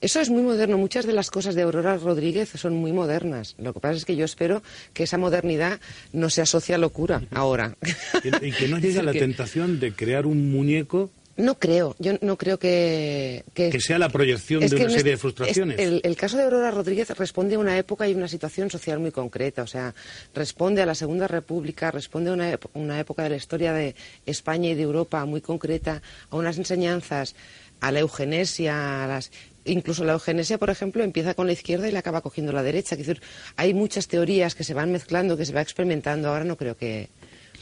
[0.00, 0.78] Eso es muy moderno.
[0.78, 3.54] Muchas de las cosas de Aurora Rodríguez son muy modernas.
[3.58, 4.62] Lo que pasa es que yo espero
[4.92, 5.80] que esa modernidad
[6.12, 7.76] no se asocie a locura ahora.
[8.24, 12.36] Y, que no llegue a la tentación de crear un muñeco No creo, yo no
[12.36, 13.44] creo que...
[13.54, 15.78] Que, sea la proyección de una serie de frustraciones.
[15.78, 19.62] el, caso de Aurora Rodríguez responde a una época y una situación social muy concreta,
[19.62, 19.94] o sea,
[20.34, 23.94] responde a la Segunda República, responde a una, una época de la historia de
[24.26, 27.34] España y de Europa muy concreta, a unas enseñanzas,
[27.80, 29.30] a la eugenesia, a las
[29.64, 32.94] incluso la eugenesia, por ejemplo, empieza con la izquierda y la acaba cogiendo la derecha.
[32.94, 33.22] Es decir,
[33.56, 36.28] hay muchas teorías que se van mezclando, que se va experimentando.
[36.28, 37.08] Ahora no creo que,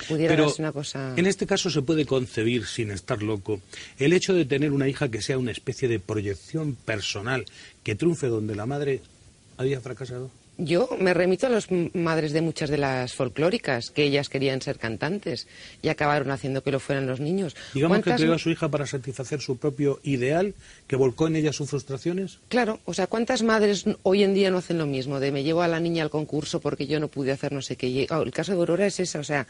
[0.08, 1.14] pero una cosa...
[1.16, 3.60] En este caso se puede concebir, sin estar loco,
[3.98, 7.44] el hecho de tener una hija que sea una especie de proyección personal,
[7.82, 9.02] que triunfe donde la madre
[9.56, 10.30] había fracasado.
[10.62, 14.78] Yo me remito a las madres de muchas de las folclóricas, que ellas querían ser
[14.78, 15.48] cantantes
[15.80, 17.56] y acabaron haciendo que lo fueran los niños.
[17.72, 20.52] Digamos que creó a su hija para satisfacer su propio ideal,
[20.86, 22.40] que volcó en ella sus frustraciones.
[22.50, 25.18] Claro, o sea, ¿cuántas madres hoy en día no hacen lo mismo?
[25.18, 27.76] De me llevo a la niña al concurso porque yo no pude hacer no sé
[27.76, 28.06] qué.
[28.10, 29.46] Oh, el caso de Aurora es esa, o sea,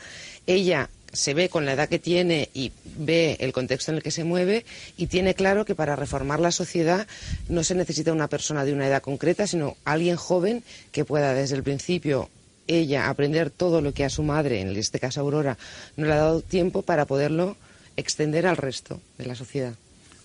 [0.46, 4.11] ella se ve con la edad que tiene y ve el contexto en el que
[4.11, 4.64] se mueve
[4.96, 7.06] y tiene claro que para reformar la sociedad
[7.48, 11.56] no se necesita una persona de una edad concreta, sino alguien joven que pueda desde
[11.56, 12.30] el principio
[12.66, 15.58] ella aprender todo lo que a su madre, en este caso Aurora,
[15.96, 17.56] no le ha dado tiempo para poderlo
[17.96, 19.74] extender al resto de la sociedad.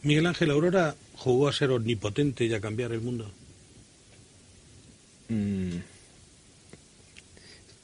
[0.03, 3.31] Miguel Ángel Aurora jugó a ser omnipotente y a cambiar el mundo.
[5.29, 5.77] Mm.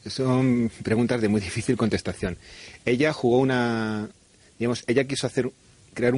[0.08, 2.38] Son preguntas de muy difícil contestación.
[2.86, 4.10] Ella jugó una,
[4.58, 5.52] digamos, ella quiso hacer,
[5.94, 6.14] crear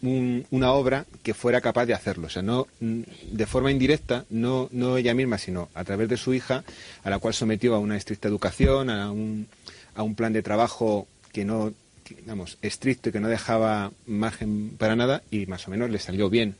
[0.00, 2.26] una obra que fuera capaz de hacerlo.
[2.26, 6.34] O sea, no de forma indirecta, no, no ella misma, sino a través de su
[6.34, 6.64] hija,
[7.04, 9.46] a la cual sometió a una estricta educación, a un,
[9.94, 11.72] a un plan de trabajo que no,
[12.08, 16.28] digamos, estricto y que no dejaba margen para nada y más o menos le salió
[16.28, 16.56] bien.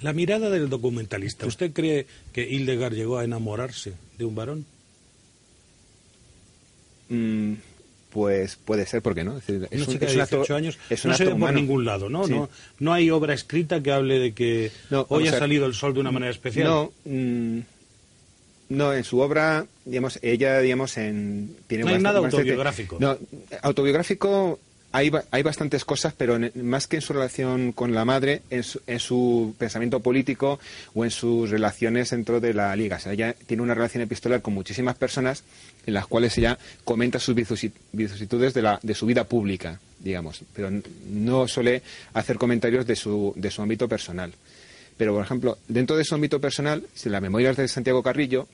[0.00, 4.66] La mirada del documentalista, ¿usted cree que Hildegard llegó a enamorarse de un varón?
[7.08, 7.54] Mm,
[8.10, 9.36] pues puede ser, porque no?
[9.36, 12.26] Es, decir, es, un, es años no se ve por ningún lado, ¿no?
[12.28, 12.48] ¿no?
[12.78, 14.70] No hay obra escrita que hable de que
[15.08, 16.68] hoy ha salido el sol de una manera especial.
[16.68, 17.58] No, mm,
[18.68, 21.56] no, en su obra, digamos, ella, digamos, en...
[21.66, 22.98] Tiene no hay nada autobiográfico.
[23.00, 23.18] No,
[23.62, 24.58] autobiográfico
[24.94, 29.52] hay, hay bastantes cosas, pero más que en su relación con la madre, en su,
[29.58, 30.60] pensamiento político
[30.94, 32.98] o en sus relaciones dentro de la liga.
[32.98, 35.42] O sea, ella tiene una relación epistolar con muchísimas personas
[35.84, 40.70] en las cuales ella comenta sus vicisitudes de, de su vida pública, digamos, pero
[41.10, 41.82] no suele
[42.12, 44.32] hacer comentarios de su, de su ámbito personal.
[44.96, 48.46] Pero, por ejemplo, dentro de su ámbito personal, si las memorias de Santiago Carrillo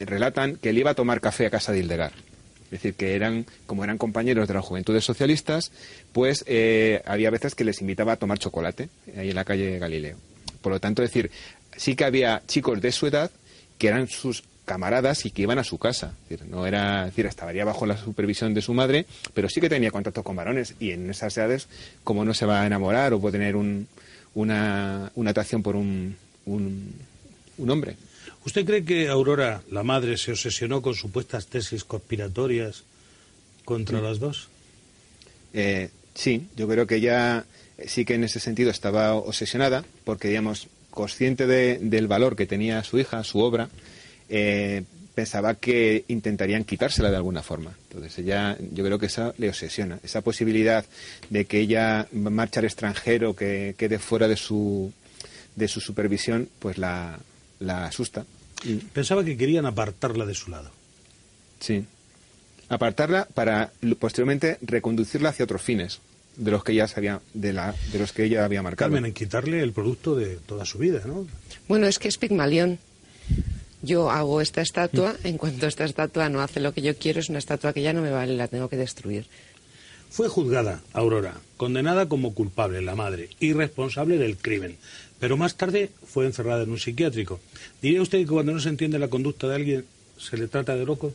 [0.00, 2.33] relatan que él iba a tomar café a casa de Hildegard
[2.66, 5.70] es decir, que eran, como eran compañeros de las juventudes socialistas,
[6.12, 10.16] pues eh, había veces que les invitaba a tomar chocolate ahí en la calle Galileo.
[10.60, 11.30] Por lo tanto, es decir,
[11.76, 13.30] sí que había chicos de su edad
[13.78, 16.14] que eran sus camaradas y que iban a su casa.
[16.24, 19.68] Es decir, no era, decir, estaría bajo la supervisión de su madre, pero sí que
[19.68, 21.68] tenía contacto con varones y en esas edades,
[22.02, 26.94] como no se va a enamorar o puede tener una, una atracción por un, un,
[27.58, 27.96] un hombre.
[28.44, 32.84] ¿Usted cree que Aurora, la madre, se obsesionó con supuestas tesis conspiratorias
[33.64, 34.48] contra las dos?
[35.54, 37.46] Eh, sí, yo creo que ella
[37.78, 42.84] eh, sí que en ese sentido estaba obsesionada, porque, digamos, consciente del valor que tenía
[42.84, 43.70] su hija, su obra,
[44.28, 44.82] eh,
[45.14, 47.74] pensaba que intentarían quitársela de alguna forma.
[47.88, 50.00] Entonces ella, yo creo que esa le obsesiona.
[50.02, 50.84] Esa posibilidad
[51.30, 54.92] de que ella marche al extranjero, que quede fuera de su,
[55.56, 57.18] de su supervisión, pues la,
[57.64, 58.24] la asusta.
[58.92, 60.70] Pensaba que querían apartarla de su lado.
[61.60, 61.84] Sí.
[62.68, 66.00] Apartarla para posteriormente reconducirla hacia otros fines
[66.36, 68.90] de los que ella sabía, de, la, de los que ella había marcado.
[68.90, 71.26] Carmen, en quitarle el producto de toda su vida, ¿no?
[71.68, 72.78] Bueno, es que es Pigmalión.
[73.82, 77.28] Yo hago esta estatua, en cuanto esta estatua no hace lo que yo quiero, es
[77.28, 79.26] una estatua que ya no me vale, la tengo que destruir.
[80.08, 84.78] Fue juzgada, Aurora, condenada como culpable, la madre, y responsable del crimen
[85.18, 87.40] pero más tarde fue encerrada en un psiquiátrico.
[87.80, 89.84] ¿Diría usted que cuando no se entiende la conducta de alguien
[90.18, 91.12] se le trata de loco?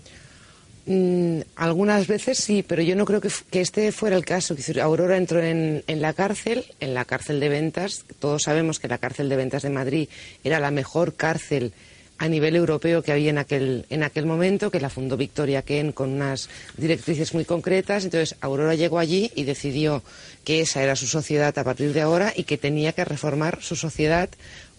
[0.86, 4.56] Mm, algunas veces sí, pero yo no creo que, este fuera el caso.
[4.82, 8.06] Aurora entró en, en, la cárcel, en la cárcel de ventas.
[8.20, 10.10] Todos sabemos que la cárcel de ventas de Madrid
[10.44, 11.74] era la mejor cárcel
[12.20, 15.94] a nivel europeo que había en aquel, en aquel momento, que la fundó Victoria Ken
[15.94, 18.04] con unas directrices muy concretas.
[18.04, 20.04] Entonces, Aurora llegó allí y decidió
[20.44, 23.78] que esa era su sociedad a partir de ahora y que tenía que reformar su
[23.78, 24.30] sociedad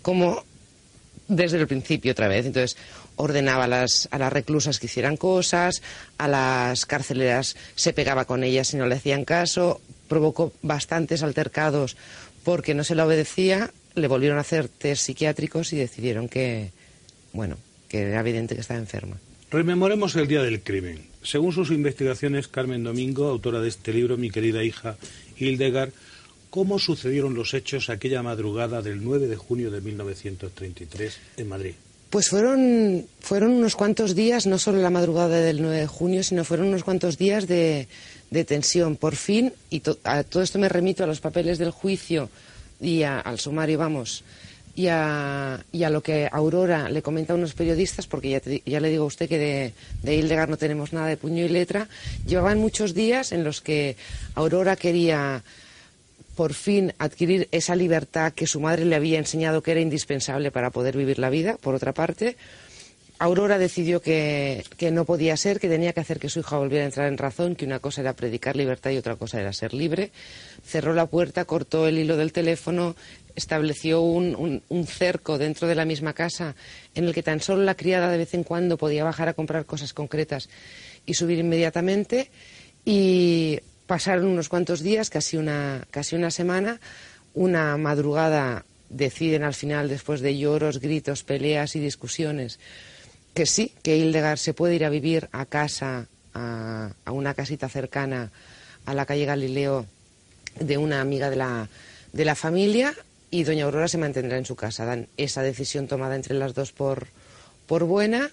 [0.03, 0.45] como
[1.29, 2.45] desde el principio otra vez.
[2.45, 2.77] Entonces,
[3.17, 5.83] ordenaba a las, a las reclusas que hicieran cosas,
[6.19, 11.97] a las carceleras se pegaba con ellas si no le hacían caso, provocó bastantes altercados
[12.45, 16.71] porque no se la obedecía, le volvieron a hacer test psiquiátricos y decidieron que,
[17.33, 17.57] bueno,
[17.89, 19.17] que era evidente que estaba enferma.
[19.51, 21.07] Rememoremos el día del crimen.
[21.23, 24.97] Según sus investigaciones, Carmen Domingo, autora de este libro, mi querida hija
[25.37, 25.93] Hildegard,
[26.51, 31.75] ¿Cómo sucedieron los hechos aquella madrugada del 9 de junio de 1933 en Madrid?
[32.11, 36.43] Pues fueron, fueron unos cuantos días, no solo la madrugada del 9 de junio, sino
[36.45, 37.87] fueron unos cuantos días de,
[38.49, 38.97] tensión.
[38.97, 42.31] Por fin, y a todo esto me remito a los papeles del juicio
[42.81, 44.25] y al sumario, vamos,
[44.81, 49.09] y a, lo que Aurora le comenta a unos periodistas, porque ya, le digo a
[49.09, 49.73] usted que de,
[50.03, 51.89] de, Hildegard no tenemos nada de puño y letra,
[52.27, 53.97] llevaban muchos días en los que
[54.35, 55.43] Aurora quería
[56.35, 60.71] por fin adquirir esa libertad que su madre le había enseñado que era indispensable para
[60.71, 62.37] poder vivir la vida, por otra parte.
[63.21, 66.89] Aurora decidió que, no podía ser, que tenía que hacer que su hija volviera a
[66.89, 70.11] entrar en razón, que una cosa era predicar libertad y otra cosa era ser libre.
[70.65, 72.97] Cerró la puerta, cortó el hilo del teléfono,
[73.37, 76.55] estableció un, cerco dentro de la misma casa
[76.95, 79.67] en el que tan solo la criada de vez en cuando podía bajar a comprar
[79.67, 80.49] cosas concretas
[81.07, 82.31] y subir inmediatamente.
[82.85, 86.81] Y pasaron unos cuantos días, casi una, casi una semana.
[87.35, 92.59] Una madrugada deciden al final, después de lloros, gritos, peleas y discusiones,
[93.35, 98.31] que sí, que Hildegard se puede ir a vivir a casa, a, una casita cercana
[98.87, 99.87] a la calle Galileo
[100.59, 102.95] de una amiga de la familia
[103.31, 104.85] y doña Aurora se mantendrá en su casa.
[104.85, 107.07] Dan esa decisión tomada entre las dos por,
[107.67, 108.31] por buena,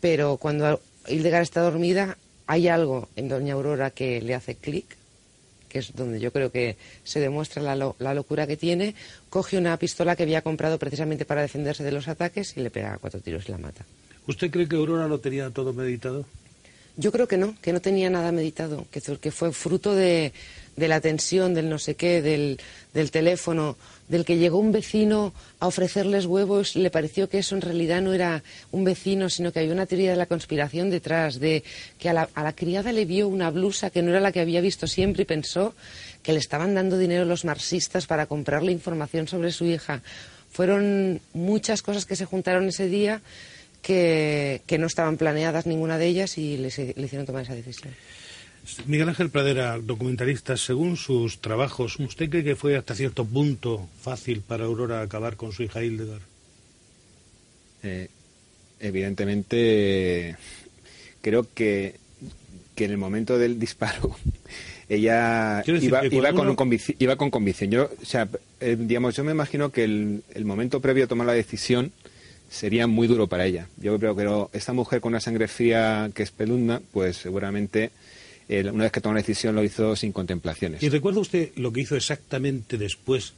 [0.00, 2.16] pero cuando Hildegard está dormida
[2.46, 4.96] hay algo en doña Aurora que le hace clic,
[5.68, 8.94] que es donde yo creo que se demuestra la, la, locura que tiene,
[9.28, 12.96] coge una pistola que había comprado precisamente para defenderse de los ataques y le pega
[12.98, 13.84] cuatro tiros y la mata.
[14.26, 16.24] ¿Usted cree que Aurora lo tenía todo meditado?
[16.96, 20.32] Yo creo que no, que no tenía nada meditado, que, que fue fruto de,
[20.78, 22.60] de la tensión, del no sé qué, del,
[22.94, 23.76] del teléfono,
[24.08, 28.14] del que llegó un vecino a ofrecerles huevos, le pareció que eso en realidad no
[28.14, 31.62] era un vecino, sino que había una teoría de la conspiración detrás, de
[31.98, 34.40] que a la, a la, criada le vio una blusa que no era la que
[34.40, 35.74] había visto siempre y pensó
[36.22, 40.02] que le estaban dando dinero los marxistas para comprarle información sobre su hija.
[40.50, 43.20] Fueron muchas cosas que se juntaron ese día
[43.82, 47.94] que, que no estaban planeadas ninguna de ellas y le, hicieron tomar esa decisión.
[48.86, 54.42] Miguel Ángel Pradera, documentalista, según sus trabajos, ¿usted cree que fue hasta cierto punto fácil
[54.42, 56.22] para Aurora acabar con su hija Hildegard?
[57.82, 58.08] Eh,
[58.80, 60.36] evidentemente,
[61.20, 61.96] creo que,
[62.74, 64.16] que en el momento del disparo
[64.88, 66.08] ella iba, con
[66.98, 67.70] iba, con convicción.
[67.70, 68.28] Yo, o sea,
[68.60, 71.92] eh, digamos, yo me imagino que el, el, momento previo a tomar la decisión
[72.48, 73.68] sería muy duro para ella.
[73.76, 77.90] Yo creo que esta mujer con una sangre fría que es pelunda, pues seguramente
[78.48, 80.82] una vez que tomó la decisión lo hizo sin contemplaciones.
[80.82, 83.34] ¿Y recuerda usted lo que hizo exactamente después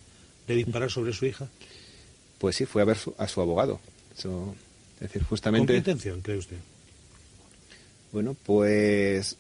[0.47, 1.49] de disparar sobre su hija?
[2.39, 3.81] Pues sí, fue a ver a su abogado.
[4.17, 4.25] es
[5.01, 5.67] decir, justamente...
[5.67, 6.57] ¿Con qué intención cree usted?
[8.13, 9.37] Bueno, pues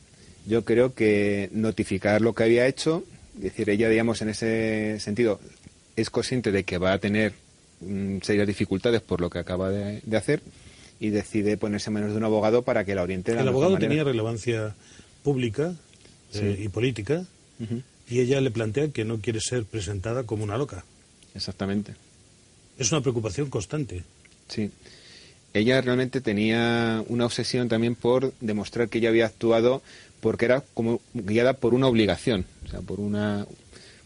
[0.46, 3.04] yo creo que notificar lo que había hecho,
[3.36, 5.40] es decir, ella, digamos, en ese sentido,
[5.96, 7.32] es consciente de que va a tener
[7.80, 10.40] mm, serias dificultades por lo que acaba de, hacer
[10.98, 13.32] y decide ponerse en manos de un abogado para que la oriente.
[13.32, 14.74] De el abogado tenía relevancia
[15.22, 15.74] pública
[16.34, 17.24] eh, y política
[18.08, 20.84] y ella le plantea que no quiere ser presentada como una loca.
[21.34, 21.94] Exactamente.
[22.78, 24.02] Es una preocupación constante.
[24.48, 24.70] Sí.
[25.52, 29.82] Ella realmente tenía una obsesión también por demostrar que ella había actuado
[30.20, 33.46] porque era como guiada por una obligación, o sea, por una,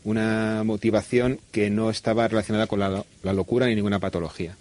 [0.04, 4.56] una motivación que no estaba relacionada con la, la locura ni ninguna patología.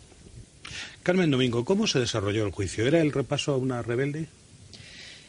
[1.04, 2.86] Carmen Domingo, ¿cómo se desarrolló el juicio?
[2.88, 4.28] ¿Era el repaso a una rebelde?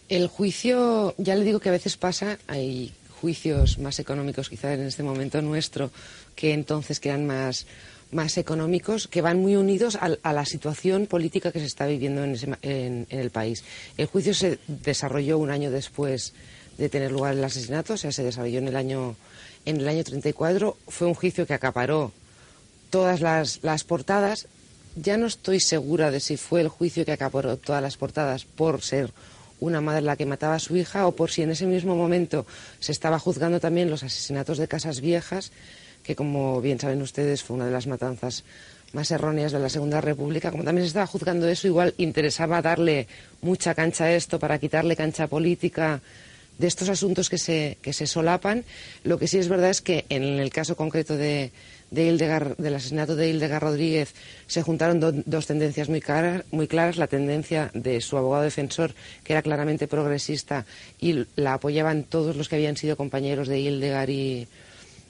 [0.08, 4.86] El juicio, ya le digo que a veces pasa, hay juicios más económicos quizás en
[4.86, 5.90] este momento nuestro
[6.36, 7.66] que entonces que eran más,
[8.10, 13.06] más económicos, que van muy unidos a, la situación política que se está viviendo en,
[13.08, 13.64] el país.
[13.96, 16.34] El juicio se desarrolló un año después
[16.76, 19.16] de tener lugar el asesinato, o sea, se desarrolló en el año,
[19.64, 20.76] en el año 34.
[20.88, 22.12] Fue un juicio que acaparó
[22.90, 24.48] todas las, las portadas.
[24.96, 28.82] Ya no estoy segura de si fue el juicio que acaparó todas las portadas por
[28.82, 29.12] ser
[29.64, 32.46] una madre la que mataba a su hija o por si en ese mismo momento
[32.80, 35.52] se estaba juzgando también los asesinatos de casas viejas,
[36.02, 38.44] que como bien saben ustedes fue una de las matanzas
[38.92, 43.08] más erróneas de la Segunda República, como también se estaba juzgando eso, igual interesaba darle
[43.42, 46.00] mucha cancha a esto para quitarle cancha política
[46.58, 48.64] de estos asuntos que se, que se solapan.
[49.02, 51.50] Lo que sí es verdad es que en el caso concreto de,
[51.94, 54.14] del asesinato de Hildegard Rodríguez
[54.46, 56.96] se juntaron dos tendencias muy, claras.
[56.96, 60.66] La tendencia de su abogado defensor, que era claramente progresista
[61.00, 64.46] y la apoyaban todos los que habían sido compañeros de Hildegard y,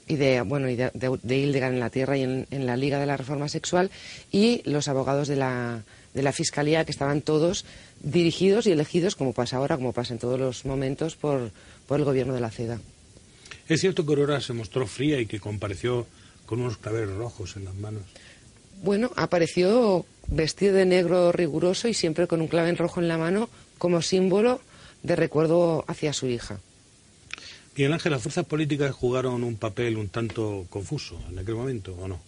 [0.07, 0.91] de, bueno, y de,
[1.23, 3.89] Hildegard en la Tierra y en, la Liga de la Reforma Sexual,
[4.31, 5.83] y los abogados de la,
[6.13, 7.65] de la Fiscalía, que estaban todos
[8.01, 11.51] dirigidos y elegidos, como pasa ahora, como pasa en todos los momentos, por,
[11.87, 12.79] por el gobierno de la CEDA.
[13.67, 16.05] Es cierto que Aurora se mostró fría y que compareció
[16.45, 18.03] con unos claveles rojos en las manos.
[18.83, 23.49] Bueno, apareció vestido de negro riguroso y siempre con un clavel rojo en la mano
[23.77, 24.61] como símbolo
[25.03, 26.59] de recuerdo hacia su hija.
[27.75, 32.07] Miguel Ángel, ¿las fuerzas políticas jugaron un papel un tanto confuso en aquel momento o
[32.07, 32.19] no?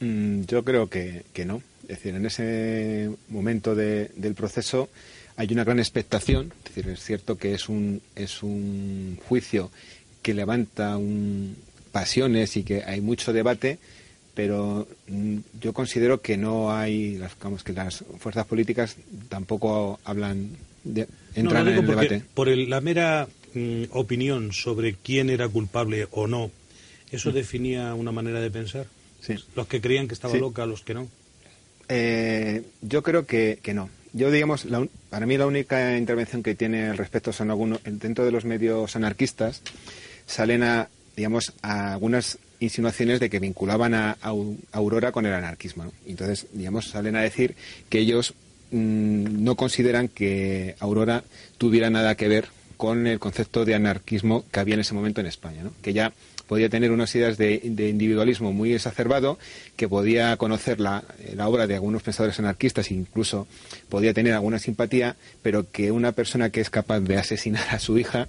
[0.00, 1.62] Mm, yo creo que, no.
[1.82, 4.88] Es decir, en ese momento del proceso
[5.36, 6.52] hay una gran expectación.
[6.64, 9.70] Es decir, es cierto que es un, es un juicio
[10.22, 11.56] que levanta un,
[11.92, 13.78] pasiones y que hay mucho debate,
[14.34, 18.96] pero mm, yo considero que no hay, digamos, que las fuerzas políticas
[19.28, 20.50] tampoco hablan,
[20.84, 22.22] de, entran en el debate.
[22.34, 26.50] Por la mera mm, opinión sobre quién era culpable o no,
[27.10, 27.34] ¿eso mm.
[27.34, 28.86] definía una manera de pensar?
[29.20, 29.34] Sí.
[29.54, 31.08] Los que creían que estaba loca, los que no.
[31.88, 33.90] Eh, yo creo que, que no.
[34.14, 34.66] Yo, digamos,
[35.10, 38.94] para mí la única intervención que tiene al respecto son algunos, dentro de los medios
[38.94, 39.62] anarquistas,
[40.26, 44.16] salen a, digamos, algunas insinuaciones de que vinculaban a,
[44.72, 45.92] Aurora con el anarquismo.
[46.06, 47.54] Entonces, digamos, salen a decir
[47.88, 48.34] que ellos
[48.70, 51.24] mm, no consideran que Aurora
[51.58, 55.26] tuviera nada que ver con el concepto de anarquismo que había en ese momento en
[55.26, 56.12] España, que ya
[56.48, 59.38] podía tener unas ideas de, individualismo muy exacerbado,
[59.76, 61.04] que podía conocer la,
[61.34, 63.46] la, obra de algunos pensadores anarquistas incluso
[63.88, 67.98] podía tener alguna simpatía, pero que una persona que es capaz de asesinar a su
[67.98, 68.28] hija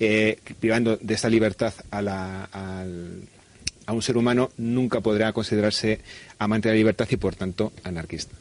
[0.00, 6.00] eh, privando de esa libertad a, la, a, un ser humano, nunca podrá considerarse
[6.38, 8.34] amante de la libertad y, por tanto, anarquista.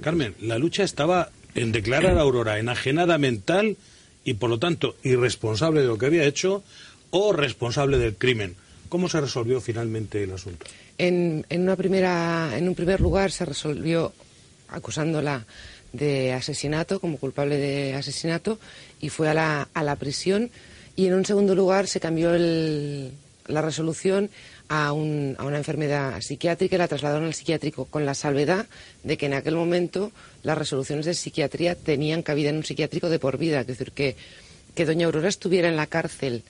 [0.00, 3.76] Carmen, la lucha estaba en declarar a Aurora enajenada mental
[4.24, 6.64] y, por lo tanto, irresponsable de lo que había hecho
[7.10, 8.56] o responsable del crimen.
[8.88, 10.64] ¿Cómo se resolvió finalmente el asunto?
[10.96, 14.14] En, en, una primera, en un primer lugar se resolvió
[14.68, 15.44] acusándola
[15.92, 18.58] de asesinato, como culpable de asesinato,
[19.00, 20.50] y fue a la, a la prisión
[20.96, 24.30] y en un segundo lugar se cambió la resolución
[24.68, 28.66] a, una enfermedad psiquiátrica y la trasladaron al psiquiátrico, con la salvedad
[29.04, 30.10] de que en aquel momento
[30.42, 33.60] las resoluciones de psiquiatría tenían cabida en un psiquiátrico de por vida.
[33.60, 34.16] Es decir, que,
[34.74, 36.42] que doña Aurora estuviera en la cárcel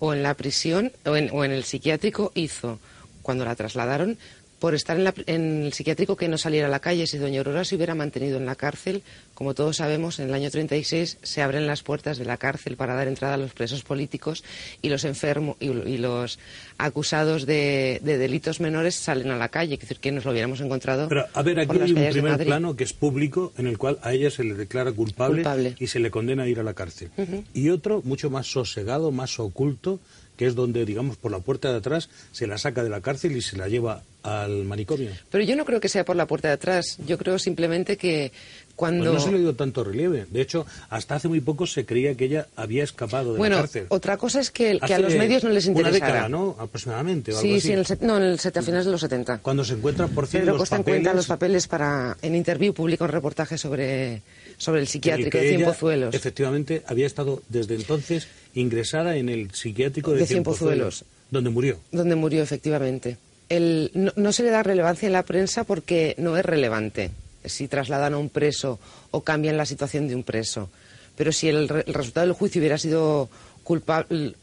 [0.00, 2.80] o en la prisión o en, o en el psiquiátrico hizo,
[3.22, 4.18] cuando la trasladaron,
[4.62, 4.96] por estar
[5.26, 7.08] en, el psiquiátrico que no saliera a la calle.
[7.08, 9.02] Si doña Aurora se hubiera mantenido en la cárcel,
[9.34, 12.94] como todos sabemos, en el año 36 se abren las puertas de la cárcel para
[12.94, 14.44] dar entrada a los presos políticos
[14.80, 16.38] y los enfermos y, los
[16.78, 19.74] acusados de, delitos menores salen a la calle.
[19.74, 21.08] Es decir, que nos lo hubiéramos encontrado.
[21.08, 24.12] Pero, a ver, aquí hay un primer plano que es público, en el cual a
[24.12, 27.10] ella se le declara culpable, y se le condena a ir a la cárcel.
[27.52, 29.98] Y otro, mucho más sosegado, más oculto,
[30.42, 33.36] que es donde, digamos, por la puerta de atrás se la saca de la cárcel
[33.36, 35.10] y se la lleva al manicomio.
[35.30, 36.98] Pero yo no creo que sea por la puerta de atrás.
[37.06, 38.32] Yo creo simplemente que
[38.74, 39.12] cuando...
[39.12, 40.26] Pues no se le dio tanto relieve.
[40.28, 43.86] De hecho, hasta hace muy poco se creía que ella había escapado de la cárcel.
[43.88, 46.06] otra cosa es que, que a los medios no les interesara.
[46.06, 46.56] Una década, ¿no?
[46.58, 47.30] Aproximadamente.
[47.34, 49.38] sí, sí, en el, no, en el, a finales de los 70.
[49.38, 51.02] Cuando se encuentran, por cierto, los Costa papeles...
[51.02, 52.16] cuenta los papeles para...
[52.20, 54.22] En Interview publica un reportaje sobre,
[54.56, 56.12] sobre el psiquiátrico de Cienpozuelos.
[56.16, 61.80] Efectivamente, había estado desde entonces ingresada en el psiquiátrico de, de Cienpozuelos, donde murió.
[61.90, 63.16] Donde murió, efectivamente.
[63.48, 67.10] El, no, se le da relevancia en la prensa porque no es relevante
[67.44, 68.78] si trasladan a un preso
[69.10, 70.70] o cambian la situación de un preso.
[71.16, 73.28] Pero si el, resultado del juicio hubiera sido
[73.62, 74.34] culpable,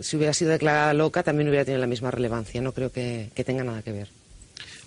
[0.00, 2.60] si hubiera sido declarada loca, también hubiera tenido la misma relevancia.
[2.62, 4.08] No creo que, que tenga nada que ver.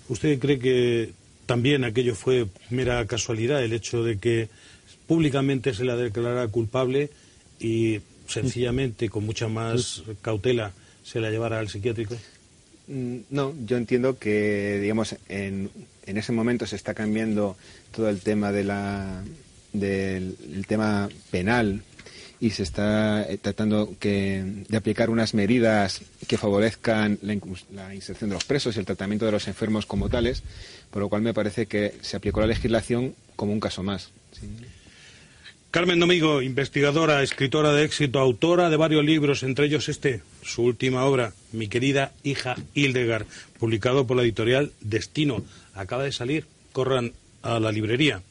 [0.09, 1.12] ¿Usted cree que
[1.45, 4.49] también aquello fue mera casualidad, el hecho de que
[5.07, 7.09] públicamente se la declarara culpable
[7.59, 7.99] y
[8.32, 10.72] sencillamente, con mucha más cautela,
[11.04, 12.16] se la llevara al psiquiátrico?
[12.88, 15.70] Mm, no, yo entiendo que, digamos, en,
[16.06, 17.56] en ese momento se está cambiando
[17.92, 19.24] todo el tema de la,
[19.74, 21.84] del tema penal
[22.40, 28.34] y se está eh, tratando que, de aplicar unas medidas que favorezcan la, inserción de
[28.34, 30.42] los presos y el tratamiento de los enfermos como tales,
[30.90, 34.10] por lo cual me parece que se aplicó la legislación como un caso más.
[35.72, 41.05] Carmen Domingo, investigadora, escritora de éxito, autora de varios libros, entre ellos este, su última
[41.05, 43.26] obra, Mi querida hija Hildegard,
[43.57, 45.45] publicado por la editorial Destino.
[45.74, 48.22] Acaba de salir, corran a la librería.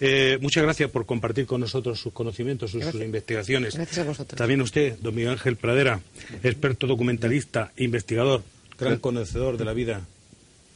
[0.00, 3.74] Eh, muchas gracias por compartir con nosotros sus conocimientos, sus, investigaciones.
[3.74, 4.36] Gracias a vosotros.
[4.36, 5.98] También usted, don Miguel Ángel Pradera,
[6.42, 8.42] experto documentalista, investigador,
[8.78, 10.06] gran conocedor de la vida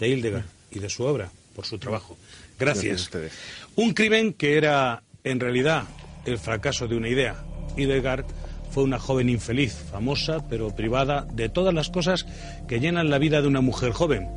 [0.01, 2.17] de Hildegard y de su obra, por su trabajo.
[2.59, 3.11] Gracias.
[3.11, 3.39] gracias
[3.75, 5.85] Un crimen que era, en realidad,
[6.27, 7.37] el fracaso de una idea.
[7.77, 8.27] Hildegard
[8.71, 12.27] fue una joven infeliz, famosa pero privada de todas las cosas
[12.69, 14.29] que llenan la vida de una mujer joven.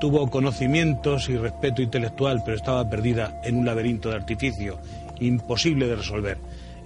[0.00, 4.78] Tuvo conocimientos y respeto intelectual, pero estaba perdida en un laberinto de artificio,
[5.20, 6.38] imposible de resolver.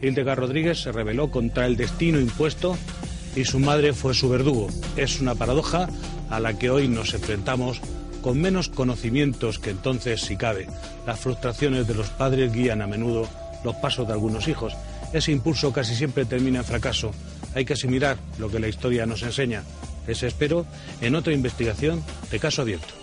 [0.03, 2.77] Hildegard Rodríguez se rebeló contra el destino impuesto
[3.35, 4.69] y su madre fue su verdugo.
[4.97, 5.89] Es una paradoja
[6.29, 7.81] a la que hoy nos enfrentamos
[8.23, 10.67] con menos conocimientos que entonces, si cabe.
[11.07, 13.29] Las frustraciones de los padres guían a menudo
[13.65, 14.77] los pasos de algunos hijos.
[15.13, 17.13] Ese impulso casi siempre termina en fracaso.
[17.55, 19.63] Hay que asimilar lo que la historia nos enseña.
[20.07, 20.67] Les espero
[21.01, 23.00] en otra investigación de caso abierto.